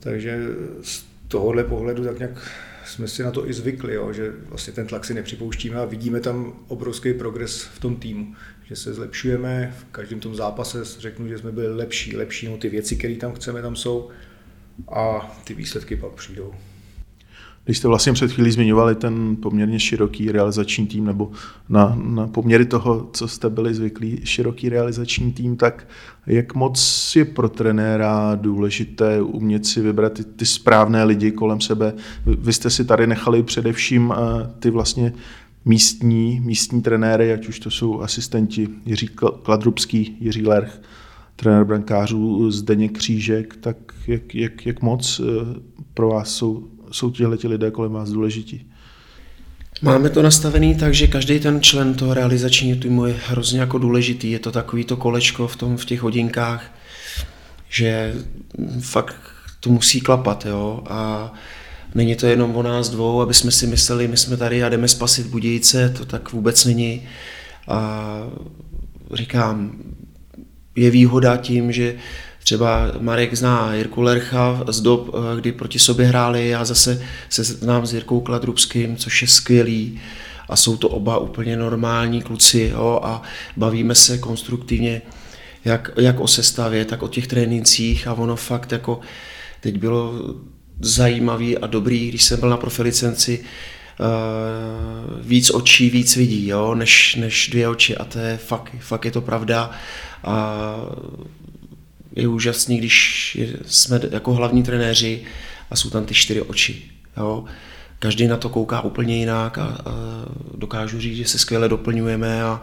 takže 0.00 0.38
z 0.82 1.04
tohohle 1.28 1.64
pohledu 1.64 2.04
tak 2.04 2.18
nějak 2.18 2.50
jsme 2.84 3.08
si 3.08 3.22
na 3.22 3.30
to 3.30 3.48
i 3.48 3.52
zvykli, 3.52 3.94
jo, 3.94 4.12
že 4.12 4.32
vlastně 4.48 4.72
ten 4.72 4.86
tlak 4.86 5.04
si 5.04 5.14
nepřipouštíme 5.14 5.76
a 5.76 5.84
vidíme 5.84 6.20
tam 6.20 6.52
obrovský 6.68 7.14
progres 7.14 7.62
v 7.62 7.78
tom 7.80 7.96
týmu, 7.96 8.34
že 8.64 8.76
se 8.76 8.94
zlepšujeme, 8.94 9.74
v 9.78 9.84
každém 9.84 10.20
tom 10.20 10.34
zápase 10.34 10.84
řeknu, 10.84 11.28
že 11.28 11.38
jsme 11.38 11.52
byli 11.52 11.74
lepší, 11.74 12.16
lepší, 12.16 12.48
no 12.48 12.56
ty 12.56 12.68
věci, 12.68 12.96
které 12.96 13.16
tam 13.16 13.34
chceme, 13.34 13.62
tam 13.62 13.76
jsou 13.76 14.10
a 14.88 15.36
ty 15.44 15.54
výsledky 15.54 15.96
pak 15.96 16.12
přijdou. 16.12 16.54
Když 17.64 17.78
jste 17.78 17.88
vlastně 17.88 18.12
před 18.12 18.32
chvílí 18.32 18.50
zmiňovali 18.50 18.94
ten 18.94 19.36
poměrně 19.36 19.80
široký 19.80 20.32
realizační 20.32 20.86
tým, 20.86 21.04
nebo 21.04 21.30
na, 21.68 21.98
na 22.04 22.26
poměry 22.26 22.64
toho, 22.64 23.10
co 23.12 23.28
jste 23.28 23.50
byli 23.50 23.74
zvyklí, 23.74 24.20
široký 24.24 24.68
realizační 24.68 25.32
tým, 25.32 25.56
tak 25.56 25.88
jak 26.26 26.54
moc 26.54 27.12
je 27.16 27.24
pro 27.24 27.48
trenéra 27.48 28.34
důležité 28.34 29.22
umět 29.22 29.66
si 29.66 29.80
vybrat 29.80 30.12
ty, 30.12 30.24
ty 30.24 30.46
správné 30.46 31.04
lidi 31.04 31.32
kolem 31.32 31.60
sebe? 31.60 31.92
Vy 32.26 32.52
jste 32.52 32.70
si 32.70 32.84
tady 32.84 33.06
nechali 33.06 33.42
především 33.42 34.14
eh, 34.16 34.50
ty 34.58 34.70
vlastně 34.70 35.12
místní, 35.64 36.40
místní 36.44 36.82
trenéry, 36.82 37.32
ať 37.32 37.48
už 37.48 37.60
to 37.60 37.70
jsou 37.70 38.00
asistenti 38.00 38.68
Jiří 38.86 39.08
Kladrubský, 39.42 40.16
Jiří 40.20 40.46
Lerch, 40.46 40.80
trenér 41.36 41.64
brankářů 41.64 42.50
Zdeněk 42.50 42.98
Křížek, 42.98 43.56
tak 43.56 43.76
jak, 44.06 44.34
jak, 44.34 44.66
jak 44.66 44.82
moc 44.82 45.20
eh, 45.20 45.60
pro 45.94 46.08
vás 46.08 46.30
jsou 46.30 46.68
jsou 46.90 47.10
tihle 47.10 47.38
lidé 47.44 47.70
kolem 47.70 47.92
vás 47.92 48.10
důležití? 48.10 48.66
Máme 49.82 50.10
to 50.10 50.22
nastavený 50.22 50.74
tak, 50.74 50.94
že 50.94 51.06
každý 51.06 51.40
ten 51.40 51.60
člen 51.62 51.94
toho 51.94 52.14
realizačního 52.14 52.78
týmu 52.78 53.06
je 53.06 53.14
hrozně 53.26 53.60
jako 53.60 53.78
důležitý. 53.78 54.30
Je 54.30 54.38
to 54.38 54.52
takový 54.52 54.84
to 54.84 54.96
kolečko 54.96 55.48
v, 55.48 55.56
tom, 55.56 55.76
v 55.76 55.84
těch 55.84 56.00
hodinkách, 56.00 56.78
že 57.68 58.14
fakt 58.80 59.16
to 59.60 59.70
musí 59.70 60.00
klapat. 60.00 60.46
Jo? 60.46 60.82
A 60.86 61.32
není 61.94 62.16
to 62.16 62.26
jenom 62.26 62.56
o 62.56 62.62
nás 62.62 62.88
dvou, 62.88 63.20
aby 63.20 63.34
jsme 63.34 63.50
si 63.50 63.66
mysleli, 63.66 64.08
my 64.08 64.16
jsme 64.16 64.36
tady 64.36 64.64
a 64.64 64.68
jdeme 64.68 64.88
spasit 64.88 65.26
Budějice, 65.26 65.94
to 65.98 66.04
tak 66.04 66.32
vůbec 66.32 66.64
není. 66.64 67.02
A 67.68 68.08
říkám, 69.12 69.72
je 70.76 70.90
výhoda 70.90 71.36
tím, 71.36 71.72
že 71.72 71.94
Třeba 72.44 72.92
Marek 73.00 73.34
zná 73.34 73.74
Jirku 73.74 74.00
Lercha 74.00 74.64
z 74.68 74.80
dob, 74.80 75.08
eh, 75.14 75.40
kdy 75.40 75.52
proti 75.52 75.78
sobě 75.78 76.06
hráli, 76.06 76.48
já 76.48 76.64
zase 76.64 77.02
se 77.28 77.44
znám 77.44 77.86
s 77.86 77.92
Jirkou 77.92 78.20
Kladrubským, 78.20 78.96
což 78.96 79.22
je 79.22 79.28
skvělý. 79.28 80.00
A 80.48 80.56
jsou 80.56 80.76
to 80.76 80.88
oba 80.88 81.18
úplně 81.18 81.56
normální 81.56 82.22
kluci 82.22 82.70
jo, 82.74 83.00
a 83.02 83.22
bavíme 83.56 83.94
se 83.94 84.18
konstruktivně 84.18 85.02
jak, 85.64 85.90
jak 85.96 86.20
o 86.20 86.28
sestavě, 86.28 86.84
tak 86.84 87.02
o 87.02 87.08
těch 87.08 87.26
trénincích. 87.26 88.06
A 88.06 88.12
ono 88.14 88.36
fakt 88.36 88.72
jako 88.72 89.00
teď 89.60 89.78
bylo 89.78 90.12
zajímavý 90.80 91.58
a 91.58 91.66
dobrý, 91.66 92.08
když 92.08 92.24
jsem 92.24 92.40
byl 92.40 92.48
na 92.48 92.56
profilicenci, 92.56 93.44
uh, 94.00 95.20
víc 95.20 95.50
očí, 95.50 95.90
víc 95.90 96.16
vidí, 96.16 96.48
jo, 96.48 96.74
než, 96.74 97.14
než 97.14 97.48
dvě 97.48 97.68
oči. 97.68 97.96
A 97.96 98.04
to 98.04 98.18
je 98.18 98.36
fakt, 98.36 98.72
fakt 98.80 99.04
je 99.04 99.10
to 99.10 99.20
pravda. 99.20 99.70
A 100.24 100.64
je 102.16 102.28
úžasný, 102.28 102.78
když 102.78 103.38
jsme 103.66 104.00
jako 104.10 104.34
hlavní 104.34 104.62
trenéři 104.62 105.22
a 105.70 105.76
jsou 105.76 105.90
tam 105.90 106.04
ty 106.04 106.14
čtyři 106.14 106.42
oči. 106.42 106.82
Jo. 107.16 107.44
Každý 107.98 108.26
na 108.26 108.36
to 108.36 108.48
kouká 108.48 108.80
úplně 108.80 109.16
jinak 109.16 109.58
a, 109.58 109.64
a 109.64 109.92
dokážu 110.54 111.00
říct, 111.00 111.16
že 111.16 111.24
se 111.24 111.38
skvěle 111.38 111.68
doplňujeme 111.68 112.42
a, 112.42 112.60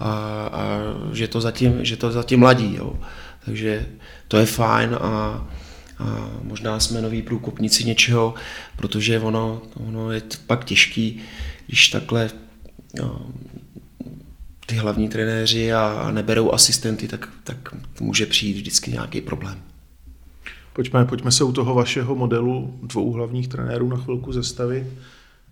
a, 0.00 0.10
a 0.52 0.78
že, 1.12 1.28
to 1.28 1.40
zatím, 1.40 1.84
že 1.84 1.96
to 1.96 2.12
zatím 2.12 2.42
ladí. 2.42 2.76
Jo. 2.76 2.96
Takže 3.44 3.86
to 4.28 4.36
je 4.36 4.46
fajn 4.46 4.94
a, 4.94 5.08
a 5.98 6.30
možná 6.42 6.80
jsme 6.80 7.00
noví 7.00 7.22
průkopníci 7.22 7.84
něčeho, 7.84 8.34
protože 8.76 9.20
ono, 9.20 9.62
ono 9.74 10.12
je 10.12 10.22
pak 10.46 10.64
těžký, 10.64 11.20
když 11.66 11.88
takhle 11.88 12.30
no, 12.98 13.26
ty 14.66 14.74
hlavní 14.74 15.08
trenéři 15.08 15.72
a 15.72 16.10
neberou 16.10 16.52
asistenty, 16.52 17.08
tak, 17.08 17.28
tak 17.44 17.74
může 18.00 18.26
přijít 18.26 18.54
vždycky 18.54 18.92
nějaký 18.92 19.20
problém. 19.20 19.58
Pojďme, 20.72 21.04
pojďme 21.04 21.32
se 21.32 21.44
u 21.44 21.52
toho 21.52 21.74
vašeho 21.74 22.14
modelu 22.14 22.78
dvou 22.82 23.12
hlavních 23.12 23.48
trenérů 23.48 23.88
na 23.88 23.96
chvilku 23.96 24.32
zastavit. 24.32 24.86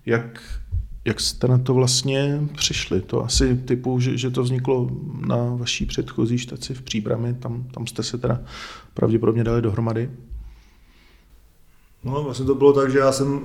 Jak, 0.06 0.42
jak 1.04 1.20
jste 1.20 1.48
na 1.48 1.58
to 1.58 1.74
vlastně 1.74 2.40
přišli? 2.56 3.00
To 3.00 3.24
asi 3.24 3.56
typu, 3.56 4.00
že, 4.00 4.16
že 4.16 4.30
to 4.30 4.42
vzniklo 4.42 4.90
na 5.26 5.36
vaší 5.36 5.86
předchozí 5.86 6.38
štaci 6.38 6.74
v 6.74 6.82
Příbrami, 6.82 7.34
tam, 7.34 7.64
tam 7.74 7.86
jste 7.86 8.02
se 8.02 8.18
teda 8.18 8.40
pravděpodobně 8.94 9.44
dali 9.44 9.62
dohromady? 9.62 10.10
No, 12.04 12.22
vlastně 12.22 12.46
to 12.46 12.54
bylo 12.54 12.72
tak, 12.72 12.92
že 12.92 12.98
já 12.98 13.12
jsem 13.12 13.40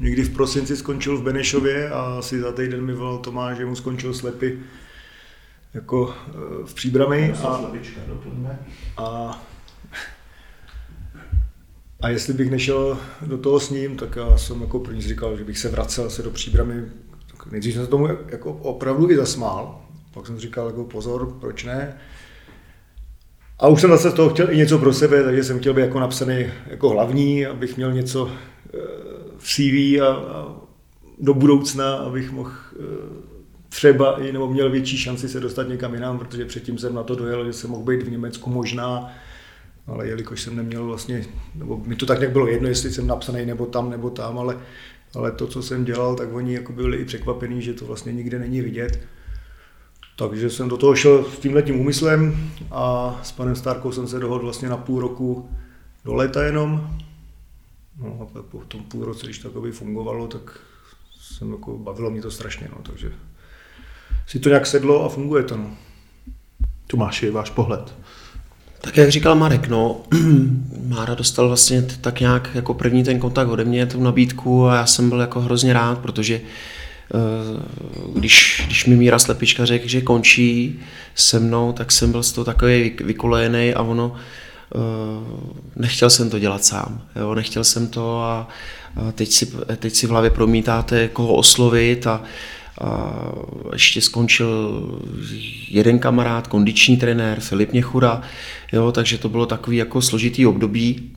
někdy 0.00 0.22
v 0.22 0.34
prosinci 0.34 0.76
skončil 0.76 1.18
v 1.18 1.22
Benešově 1.22 1.90
a 1.90 2.00
asi 2.18 2.40
za 2.40 2.52
týden 2.52 2.84
mi 2.84 2.92
volal 2.92 3.18
Tomáš, 3.18 3.56
že 3.56 3.66
mu 3.66 3.76
skončil 3.76 4.14
slepy 4.14 4.58
jako 5.74 6.14
eh, 6.28 6.32
v 6.64 6.74
příbrami. 6.74 7.34
A, 7.44 9.04
a, 9.04 9.42
a 12.00 12.08
jestli 12.08 12.34
bych 12.34 12.50
nešel 12.50 12.98
do 13.26 13.38
toho 13.38 13.60
s 13.60 13.70
ním, 13.70 13.96
tak 13.96 14.16
já 14.16 14.38
jsem 14.38 14.60
jako 14.60 14.78
první 14.78 15.02
říkal, 15.02 15.36
že 15.36 15.44
bych 15.44 15.58
se 15.58 15.68
vracel 15.68 16.10
se 16.10 16.22
do 16.22 16.30
příbramy. 16.30 16.84
Tak 17.30 17.52
nejdřív 17.52 17.74
jsem 17.74 17.84
se 17.84 17.90
tomu 17.90 18.08
jako 18.28 18.52
opravdu 18.52 19.10
i 19.10 19.16
zasmál, 19.16 19.84
pak 20.14 20.26
jsem 20.26 20.38
říkal 20.38 20.66
jako 20.66 20.84
pozor, 20.84 21.36
proč 21.40 21.64
ne. 21.64 21.96
A 23.58 23.68
už 23.68 23.80
jsem 23.80 23.90
zase 23.90 24.10
z 24.10 24.14
toho 24.14 24.28
chtěl 24.28 24.52
i 24.52 24.56
něco 24.56 24.78
pro 24.78 24.92
sebe, 24.92 25.24
takže 25.24 25.44
jsem 25.44 25.58
chtěl 25.58 25.74
být 25.74 25.80
jako 25.80 26.00
napsaný 26.00 26.46
jako 26.66 26.88
hlavní, 26.88 27.46
abych 27.46 27.76
měl 27.76 27.92
něco 27.92 28.30
eh, 28.74 29.09
v 29.40 29.48
CV 29.48 30.00
a, 30.00 30.06
a 30.08 30.56
do 31.18 31.34
budoucna, 31.34 31.94
abych 31.94 32.32
mohl 32.32 32.52
eh, 32.72 33.30
třeba 33.68 34.20
i 34.20 34.32
nebo 34.32 34.48
měl 34.48 34.70
větší 34.70 34.98
šanci 34.98 35.28
se 35.28 35.40
dostat 35.40 35.68
někam 35.68 35.94
jinam, 35.94 36.18
protože 36.18 36.44
předtím 36.44 36.78
jsem 36.78 36.94
na 36.94 37.02
to 37.02 37.14
dojel, 37.14 37.46
že 37.46 37.52
jsem 37.52 37.70
mohl 37.70 37.84
být 37.84 38.02
v 38.02 38.10
Německu 38.10 38.50
možná, 38.50 39.12
ale 39.86 40.06
jelikož 40.06 40.42
jsem 40.42 40.56
neměl 40.56 40.84
vlastně, 40.86 41.24
nebo 41.54 41.82
mi 41.86 41.96
to 41.96 42.06
tak 42.06 42.18
nějak 42.18 42.32
bylo 42.32 42.46
jedno, 42.46 42.68
jestli 42.68 42.90
jsem 42.90 43.06
napsaný 43.06 43.46
nebo 43.46 43.66
tam, 43.66 43.90
nebo 43.90 44.10
tam, 44.10 44.38
ale, 44.38 44.58
ale 45.14 45.32
to, 45.32 45.46
co 45.46 45.62
jsem 45.62 45.84
dělal, 45.84 46.16
tak 46.16 46.32
oni 46.32 46.54
jako 46.54 46.72
byli 46.72 46.96
i 46.96 47.04
překvapení, 47.04 47.62
že 47.62 47.74
to 47.74 47.84
vlastně 47.84 48.12
nikde 48.12 48.38
není 48.38 48.60
vidět. 48.60 49.00
Takže 50.16 50.50
jsem 50.50 50.68
do 50.68 50.76
toho 50.76 50.96
šel 50.96 51.24
s 51.24 51.38
tímhletím 51.38 51.80
úmyslem 51.80 52.50
a 52.70 53.20
s 53.22 53.32
panem 53.32 53.56
Starkou 53.56 53.92
jsem 53.92 54.08
se 54.08 54.20
dohodl 54.20 54.44
vlastně 54.44 54.68
na 54.68 54.76
půl 54.76 55.00
roku 55.00 55.50
do 56.04 56.14
léta 56.14 56.42
jenom. 56.42 56.98
No 58.02 58.28
a 58.36 58.42
po 58.42 58.58
tom 58.58 58.82
půl 58.82 59.04
roce, 59.04 59.26
když 59.26 59.38
to 59.38 59.62
fungovalo, 59.72 60.26
tak 60.26 60.60
jsem 61.20 61.52
jako, 61.52 61.78
bavilo 61.78 62.10
mě 62.10 62.22
to 62.22 62.30
strašně, 62.30 62.68
no, 62.70 62.82
takže 62.82 63.12
si 64.26 64.38
to 64.38 64.48
nějak 64.48 64.66
sedlo 64.66 65.04
a 65.04 65.08
funguje 65.08 65.42
to. 65.42 65.56
No. 65.56 65.70
Tomáši, 66.86 67.30
váš 67.30 67.50
pohled. 67.50 67.94
Tak 68.80 68.96
jak 68.96 69.08
říkal 69.10 69.34
Marek, 69.34 69.68
no, 69.68 70.02
Mára 70.88 71.14
dostal 71.14 71.48
vlastně 71.48 71.82
tak 71.82 72.20
nějak 72.20 72.50
jako 72.54 72.74
první 72.74 73.04
ten 73.04 73.18
kontakt 73.18 73.48
ode 73.48 73.64
mě, 73.64 73.86
tu 73.86 74.00
nabídku 74.00 74.66
a 74.66 74.76
já 74.76 74.86
jsem 74.86 75.08
byl 75.08 75.20
jako 75.20 75.40
hrozně 75.40 75.72
rád, 75.72 75.98
protože 75.98 76.40
Eh, 77.14 77.62
když, 78.14 78.62
když 78.66 78.86
mi 78.86 78.96
Míra 78.96 79.18
Slepička 79.18 79.64
řekl, 79.64 79.88
že 79.88 80.00
končí 80.00 80.80
se 81.14 81.40
mnou, 81.40 81.72
tak 81.72 81.92
jsem 81.92 82.12
byl 82.12 82.22
z 82.22 82.32
toho 82.32 82.44
takový 82.44 82.96
vykolejený 83.04 83.74
a 83.74 83.82
ono, 83.82 84.16
nechtěl 85.76 86.10
jsem 86.10 86.30
to 86.30 86.38
dělat 86.38 86.64
sám, 86.64 87.02
jo, 87.16 87.34
nechtěl 87.34 87.64
jsem 87.64 87.88
to 87.88 88.22
a, 88.22 88.48
a 88.96 89.12
teď, 89.12 89.30
si, 89.30 89.52
teď 89.76 89.94
si 89.94 90.06
v 90.06 90.10
hlavě 90.10 90.30
promítáte, 90.30 91.08
koho 91.08 91.34
oslovit 91.34 92.06
a, 92.06 92.22
a 92.80 93.12
ještě 93.72 94.00
skončil 94.00 94.82
jeden 95.68 95.98
kamarád, 95.98 96.46
kondiční 96.46 96.96
trenér, 96.96 97.40
Filip 97.40 97.72
Něchura, 97.72 98.22
jo, 98.72 98.92
takže 98.92 99.18
to 99.18 99.28
bylo 99.28 99.46
takový 99.46 99.76
jako 99.76 100.02
složitý 100.02 100.46
období, 100.46 101.12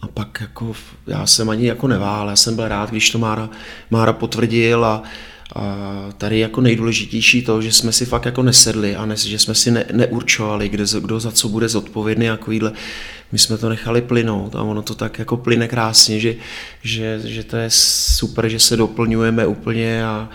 a 0.00 0.06
pak 0.06 0.38
jako, 0.40 0.72
já 1.06 1.26
jsem 1.26 1.50
ani 1.50 1.66
jako 1.66 1.88
nevál, 1.88 2.28
já 2.28 2.36
jsem 2.36 2.56
byl 2.56 2.68
rád, 2.68 2.90
když 2.90 3.10
to 3.10 3.18
Mára, 3.18 3.50
Mára 3.90 4.12
potvrdil 4.12 4.84
a, 4.84 5.02
a 5.56 6.12
tady 6.18 6.38
jako 6.38 6.60
nejdůležitější 6.60 7.42
to, 7.42 7.62
že 7.62 7.72
jsme 7.72 7.92
si 7.92 8.06
fakt 8.06 8.24
jako 8.24 8.42
nesedli 8.42 8.96
a 8.96 9.06
ne, 9.06 9.16
že 9.16 9.38
jsme 9.38 9.54
si 9.54 9.70
ne, 9.70 9.84
neurčovali, 9.92 10.68
kde, 10.68 10.84
kdo 11.00 11.20
za 11.20 11.32
co 11.32 11.48
bude 11.48 11.68
zodpovědný 11.68 12.30
a 12.30 12.36
takovýhle. 12.36 12.72
My 13.32 13.38
jsme 13.38 13.58
to 13.58 13.68
nechali 13.68 14.02
plynout 14.02 14.54
a 14.54 14.62
ono 14.62 14.82
to 14.82 14.94
tak 14.94 15.18
jako 15.18 15.36
plyne 15.36 15.68
krásně, 15.68 16.20
že, 16.20 16.34
že, 16.82 17.20
že 17.24 17.44
to 17.44 17.56
je 17.56 17.70
super, 17.70 18.48
že 18.48 18.58
se 18.58 18.76
doplňujeme 18.76 19.46
úplně 19.46 20.04
a, 20.04 20.28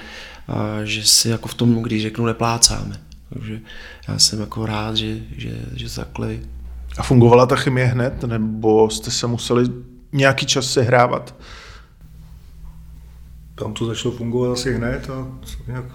a 0.47 0.79
že 0.83 1.03
si 1.03 1.29
jako 1.29 1.47
v 1.47 1.53
tom, 1.53 1.81
když 1.81 2.01
řeknu, 2.01 2.25
neplácáme. 2.25 2.99
Takže 3.33 3.59
já 4.07 4.19
jsem 4.19 4.39
jako 4.39 4.65
rád, 4.65 4.97
že, 4.97 5.17
že, 5.37 5.51
že 5.75 5.95
takhle 5.95 6.37
a 6.97 7.03
fungovala 7.03 7.45
ta 7.45 7.55
chemie 7.55 7.85
hned, 7.85 8.23
nebo 8.23 8.89
jste 8.89 9.11
se 9.11 9.27
museli 9.27 9.65
nějaký 10.11 10.45
čas 10.45 10.73
sehrávat? 10.73 11.35
Tam 13.63 13.73
to 13.73 13.85
začalo 13.85 14.15
fungovat 14.15 14.51
asi 14.51 14.73
hned 14.73 15.09
a 15.09 15.27
nějak 15.67 15.85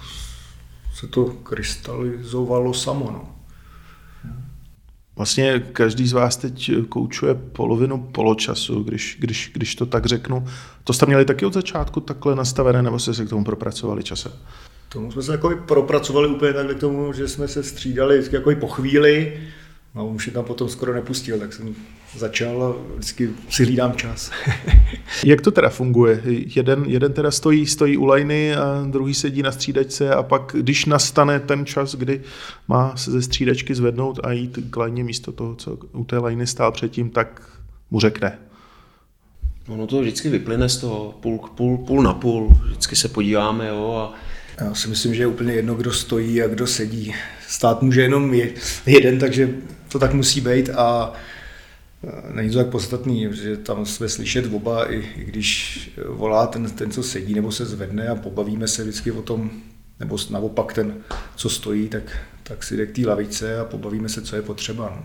se 0.95 1.07
to 1.07 1.25
krystalizovalo 1.25 2.73
samo. 2.73 3.09
No. 3.11 3.35
Vlastně 5.15 5.59
každý 5.59 6.07
z 6.07 6.13
vás 6.13 6.37
teď 6.37 6.71
koučuje 6.89 7.33
polovinu 7.33 7.97
poločasu, 7.97 8.83
když, 8.83 9.17
když, 9.19 9.51
když 9.53 9.75
to 9.75 9.85
tak 9.85 10.05
řeknu. 10.05 10.47
To 10.83 10.93
jste 10.93 11.05
měli 11.05 11.25
taky 11.25 11.45
od 11.45 11.53
začátku 11.53 11.99
takhle 11.99 12.35
nastavené, 12.35 12.81
nebo 12.81 12.99
jste 12.99 13.13
se 13.13 13.25
k 13.25 13.29
tomu 13.29 13.43
propracovali 13.43 14.03
časem? 14.03 14.31
Tomu 14.89 15.11
jsme 15.11 15.21
se 15.21 15.31
jako 15.31 15.55
propracovali 15.67 16.27
úplně 16.27 16.53
takhle 16.53 16.75
k 16.75 16.79
tomu, 16.79 17.13
že 17.13 17.27
jsme 17.27 17.47
se 17.47 17.63
střídali 17.63 18.17
vždycky 18.17 18.35
jako 18.35 18.55
po 18.55 18.67
chvíli, 18.67 19.39
No, 19.97 20.07
už 20.07 20.27
je 20.27 20.33
tam 20.33 20.45
potom 20.45 20.69
skoro 20.69 20.93
nepustil, 20.93 21.39
tak 21.39 21.53
jsem 21.53 21.75
začal 22.15 22.63
a 22.63 22.93
vždycky 22.93 23.29
si 23.49 23.65
hlídám 23.65 23.93
čas. 23.93 24.31
Jak 25.25 25.41
to 25.41 25.51
teda 25.51 25.69
funguje? 25.69 26.21
Jeden, 26.55 26.83
jeden 26.87 27.13
teda 27.13 27.31
stojí, 27.31 27.65
stojí 27.65 27.97
u 27.97 28.05
lajny 28.05 28.55
a 28.55 28.85
druhý 28.89 29.13
sedí 29.13 29.41
na 29.41 29.51
střídačce 29.51 30.09
a 30.09 30.23
pak, 30.23 30.55
když 30.59 30.85
nastane 30.85 31.39
ten 31.39 31.65
čas, 31.65 31.95
kdy 31.95 32.21
má 32.67 32.95
se 32.95 33.11
ze 33.11 33.21
střídačky 33.21 33.75
zvednout 33.75 34.19
a 34.23 34.31
jít 34.31 34.59
k 34.69 34.77
lajně 34.77 35.03
místo 35.03 35.31
toho, 35.31 35.55
co 35.55 35.77
u 35.93 36.03
té 36.03 36.17
lajny 36.17 36.47
stál 36.47 36.71
předtím, 36.71 37.09
tak 37.09 37.41
mu 37.91 37.99
řekne. 37.99 38.39
Ono 39.67 39.87
to 39.87 40.01
vždycky 40.01 40.29
vyplyne 40.29 40.69
z 40.69 40.77
toho 40.77 41.15
půl, 41.19 41.39
půl, 41.55 41.77
půl 41.77 42.03
na 42.03 42.13
půl. 42.13 42.57
Vždycky 42.65 42.95
se 42.95 43.07
podíváme 43.07 43.67
jo, 43.67 43.91
a 43.95 44.13
já 44.65 44.73
si 44.73 44.87
myslím, 44.87 45.15
že 45.15 45.23
je 45.23 45.27
úplně 45.27 45.53
jedno, 45.53 45.75
kdo 45.75 45.93
stojí 45.93 46.41
a 46.41 46.47
kdo 46.47 46.67
sedí. 46.67 47.13
Stát 47.47 47.81
může 47.81 48.01
jenom 48.01 48.33
jeden, 48.85 49.19
takže 49.19 49.49
to 49.89 49.99
tak 49.99 50.13
musí 50.13 50.41
být 50.41 50.69
a 50.69 51.13
není 52.33 52.49
to 52.49 52.57
tak 52.57 52.67
podstatný, 52.67 53.27
že 53.31 53.57
tam 53.57 53.85
jsme 53.85 54.09
slyšet 54.09 54.53
oba, 54.53 54.91
i, 54.91 54.97
i 55.17 55.23
když 55.23 55.79
volá 56.07 56.47
ten, 56.47 56.69
ten, 56.69 56.91
co 56.91 57.03
sedí, 57.03 57.33
nebo 57.33 57.51
se 57.51 57.65
zvedne 57.65 58.07
a 58.07 58.15
pobavíme 58.15 58.67
se 58.67 58.83
vždycky 58.83 59.11
o 59.11 59.21
tom, 59.21 59.49
nebo 59.99 60.17
naopak 60.29 60.73
ten, 60.73 60.95
co 61.35 61.49
stojí, 61.49 61.89
tak, 61.89 62.17
tak 62.43 62.63
si 62.63 62.77
jde 62.77 62.85
k 62.85 62.95
té 62.95 63.07
lavice 63.07 63.59
a 63.59 63.65
pobavíme 63.65 64.09
se, 64.09 64.21
co 64.21 64.35
je 64.35 64.41
potřeba. 64.41 64.93
No. 64.95 65.03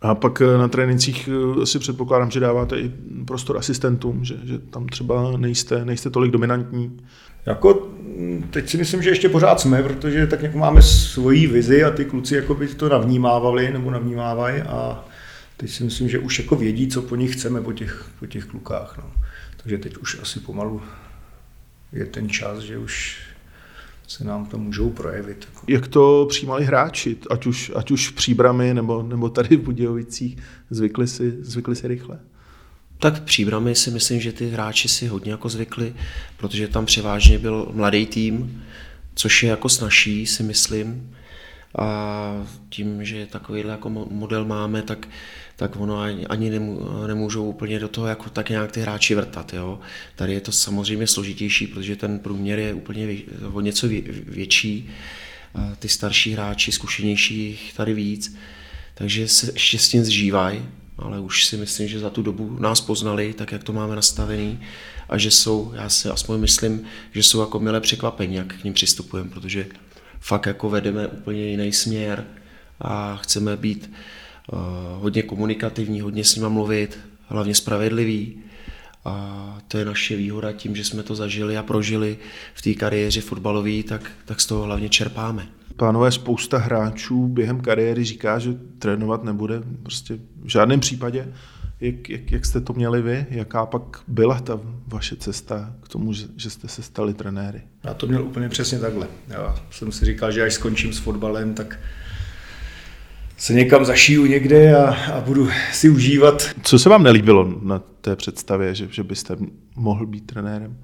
A 0.00 0.14
pak 0.14 0.42
eh, 0.42 0.58
na 0.58 0.68
trénincích 0.68 1.28
eh, 1.62 1.66
si 1.66 1.78
předpokládám, 1.78 2.30
že 2.30 2.40
dáváte 2.40 2.80
i 2.80 2.92
prostor 3.26 3.56
asistentům, 3.56 4.24
že, 4.24 4.34
že 4.44 4.58
tam 4.58 4.86
třeba 4.86 5.36
nejste, 5.36 5.84
nejste 5.84 6.10
tolik 6.10 6.32
dominantní. 6.32 7.00
Jako, 7.46 7.88
mm, 8.18 8.48
teď 8.50 8.68
si 8.68 8.76
myslím, 8.76 9.02
že 9.02 9.10
ještě 9.10 9.28
pořád 9.28 9.60
jsme, 9.60 9.82
protože 9.82 10.26
tak 10.26 10.40
nějak 10.40 10.54
máme 10.54 10.82
svoji 10.82 11.46
vizi 11.46 11.84
a 11.84 11.90
ty 11.90 12.04
kluci 12.04 12.34
jako 12.34 12.54
by 12.54 12.68
to 12.68 12.88
navnímávali 12.88 13.72
nebo 13.72 13.90
navnímávají 13.90 14.62
a 14.62 15.04
teď 15.58 15.70
si 15.70 15.84
myslím, 15.84 16.08
že 16.08 16.18
už 16.18 16.38
jako 16.38 16.56
vědí, 16.56 16.88
co 16.88 17.02
po 17.02 17.16
nich 17.16 17.32
chceme, 17.32 17.60
po 17.60 17.72
těch, 17.72 18.10
po 18.18 18.26
těch 18.26 18.44
klukách. 18.44 18.98
No. 18.98 19.12
Takže 19.56 19.78
teď 19.78 19.96
už 19.96 20.18
asi 20.22 20.40
pomalu 20.40 20.82
je 21.92 22.06
ten 22.06 22.28
čas, 22.28 22.58
že 22.58 22.78
už 22.78 23.20
se 24.06 24.24
nám 24.24 24.46
to 24.46 24.58
můžou 24.58 24.90
projevit. 24.90 25.48
Jak 25.66 25.88
to 25.88 26.26
přijímali 26.28 26.64
hráči, 26.64 27.16
ať 27.30 27.46
už, 27.46 27.72
ať 27.76 27.90
už 27.90 28.08
v 28.08 28.12
Příbrami 28.12 28.74
nebo, 28.74 29.02
nebo 29.02 29.28
tady 29.28 29.56
v 29.56 29.60
Budějovicích, 29.60 30.38
zvykli 30.70 31.08
si, 31.08 31.36
zvykli 31.40 31.76
si 31.76 31.88
rychle? 31.88 32.18
Tak 32.98 33.14
v 33.14 33.20
Příbrami 33.20 33.74
si 33.74 33.90
myslím, 33.90 34.20
že 34.20 34.32
ty 34.32 34.48
hráči 34.50 34.88
si 34.88 35.06
hodně 35.06 35.30
jako 35.30 35.48
zvykli, 35.48 35.94
protože 36.36 36.68
tam 36.68 36.86
převážně 36.86 37.38
byl 37.38 37.68
mladý 37.72 38.06
tým, 38.06 38.64
což 39.14 39.42
je 39.42 39.50
jako 39.50 39.68
snažší, 39.68 40.26
si 40.26 40.42
myslím. 40.42 41.16
A 41.78 42.46
tím, 42.68 43.04
že 43.04 43.26
takovýhle 43.26 43.70
jako 43.70 43.90
model 43.90 44.44
máme, 44.44 44.82
tak, 44.82 45.08
tak 45.58 45.76
ono 45.76 46.00
ani, 46.00 46.26
ani 46.26 46.50
nemů, 46.50 46.88
nemůžou 47.06 47.48
úplně 47.48 47.78
do 47.78 47.88
toho 47.88 48.06
jako 48.06 48.30
tak 48.30 48.50
nějak 48.50 48.72
ty 48.72 48.80
hráči 48.80 49.14
vrtat. 49.14 49.54
Jo. 49.54 49.80
Tady 50.16 50.32
je 50.32 50.40
to 50.40 50.52
samozřejmě 50.52 51.06
složitější, 51.06 51.66
protože 51.66 51.96
ten 51.96 52.18
průměr 52.18 52.58
je 52.58 52.74
úplně 52.74 53.16
o 53.52 53.60
něco 53.60 53.88
vě, 53.88 54.02
větší. 54.26 54.90
A 55.54 55.74
ty 55.78 55.88
starší 55.88 56.32
hráči, 56.32 56.72
zkušenější 56.72 57.58
tady 57.76 57.94
víc. 57.94 58.36
Takže 58.94 59.28
se 59.28 59.52
ještě 59.52 59.78
s 59.78 59.88
tím 59.88 60.04
zžívají 60.04 60.62
ale 60.98 61.20
už 61.20 61.44
si 61.44 61.56
myslím, 61.56 61.88
že 61.88 61.98
za 61.98 62.10
tu 62.10 62.22
dobu 62.22 62.56
nás 62.58 62.80
poznali, 62.80 63.32
tak 63.32 63.52
jak 63.52 63.64
to 63.64 63.72
máme 63.72 63.96
nastavený 63.96 64.60
a 65.08 65.18
že 65.18 65.30
jsou, 65.30 65.72
já 65.74 65.88
si 65.88 66.08
aspoň 66.08 66.40
myslím, 66.40 66.82
že 67.12 67.22
jsou 67.22 67.40
jako 67.40 67.60
milé 67.60 67.80
překvapení, 67.80 68.34
jak 68.34 68.54
k 68.54 68.64
ním 68.64 68.74
přistupujeme, 68.74 69.30
protože 69.30 69.66
fakt 70.20 70.46
jako 70.46 70.70
vedeme 70.70 71.06
úplně 71.06 71.46
jiný 71.46 71.72
směr 71.72 72.24
a 72.80 73.16
chceme 73.16 73.56
být 73.56 73.90
hodně 75.00 75.22
komunikativní, 75.22 76.00
hodně 76.00 76.24
s 76.24 76.36
nima 76.36 76.48
mluvit, 76.48 76.98
hlavně 77.26 77.54
spravedlivý. 77.54 78.36
A 79.04 79.58
to 79.68 79.78
je 79.78 79.84
naše 79.84 80.16
výhoda 80.16 80.52
tím, 80.52 80.76
že 80.76 80.84
jsme 80.84 81.02
to 81.02 81.14
zažili 81.14 81.56
a 81.56 81.62
prožili 81.62 82.18
v 82.54 82.62
té 82.62 82.74
kariéře 82.74 83.20
fotbalové, 83.20 83.82
tak, 83.82 84.10
tak 84.24 84.40
z 84.40 84.46
toho 84.46 84.62
hlavně 84.62 84.88
čerpáme 84.88 85.48
pánové, 85.78 86.12
spousta 86.12 86.58
hráčů 86.58 87.28
během 87.28 87.60
kariéry 87.60 88.04
říká, 88.04 88.38
že 88.38 88.54
trénovat 88.78 89.24
nebude 89.24 89.62
prostě 89.82 90.18
v 90.42 90.48
žádném 90.48 90.80
případě. 90.80 91.28
Jak, 91.80 92.10
jak, 92.10 92.32
jak 92.32 92.44
jste 92.46 92.60
to 92.60 92.72
měli 92.72 93.02
vy? 93.02 93.26
Jaká 93.30 93.66
pak 93.66 93.82
byla 94.08 94.40
ta 94.40 94.60
vaše 94.86 95.16
cesta 95.16 95.74
k 95.82 95.88
tomu, 95.88 96.12
že, 96.12 96.26
že 96.36 96.50
jste 96.50 96.68
se 96.68 96.82
stali 96.82 97.14
trenéry? 97.14 97.62
Já 97.84 97.94
to 97.94 98.06
měl 98.06 98.24
úplně 98.24 98.48
přesně 98.48 98.78
takhle. 98.78 99.06
Já 99.28 99.56
jsem 99.70 99.92
si 99.92 100.04
říkal, 100.04 100.32
že 100.32 100.42
až 100.42 100.54
skončím 100.54 100.92
s 100.92 100.98
fotbalem, 100.98 101.54
tak 101.54 101.78
se 103.38 103.52
někam 103.52 103.84
zašiju 103.84 104.26
někde 104.26 104.76
a, 104.76 104.94
a 105.12 105.20
budu 105.20 105.48
si 105.72 105.88
užívat. 105.90 106.50
Co 106.62 106.78
se 106.78 106.88
vám 106.88 107.02
nelíbilo 107.02 107.54
na 107.62 107.82
té 108.00 108.16
představě, 108.16 108.74
že, 108.74 108.88
že 108.90 109.02
byste 109.02 109.36
mohl 109.76 110.06
být 110.06 110.26
trenérem? 110.26 110.76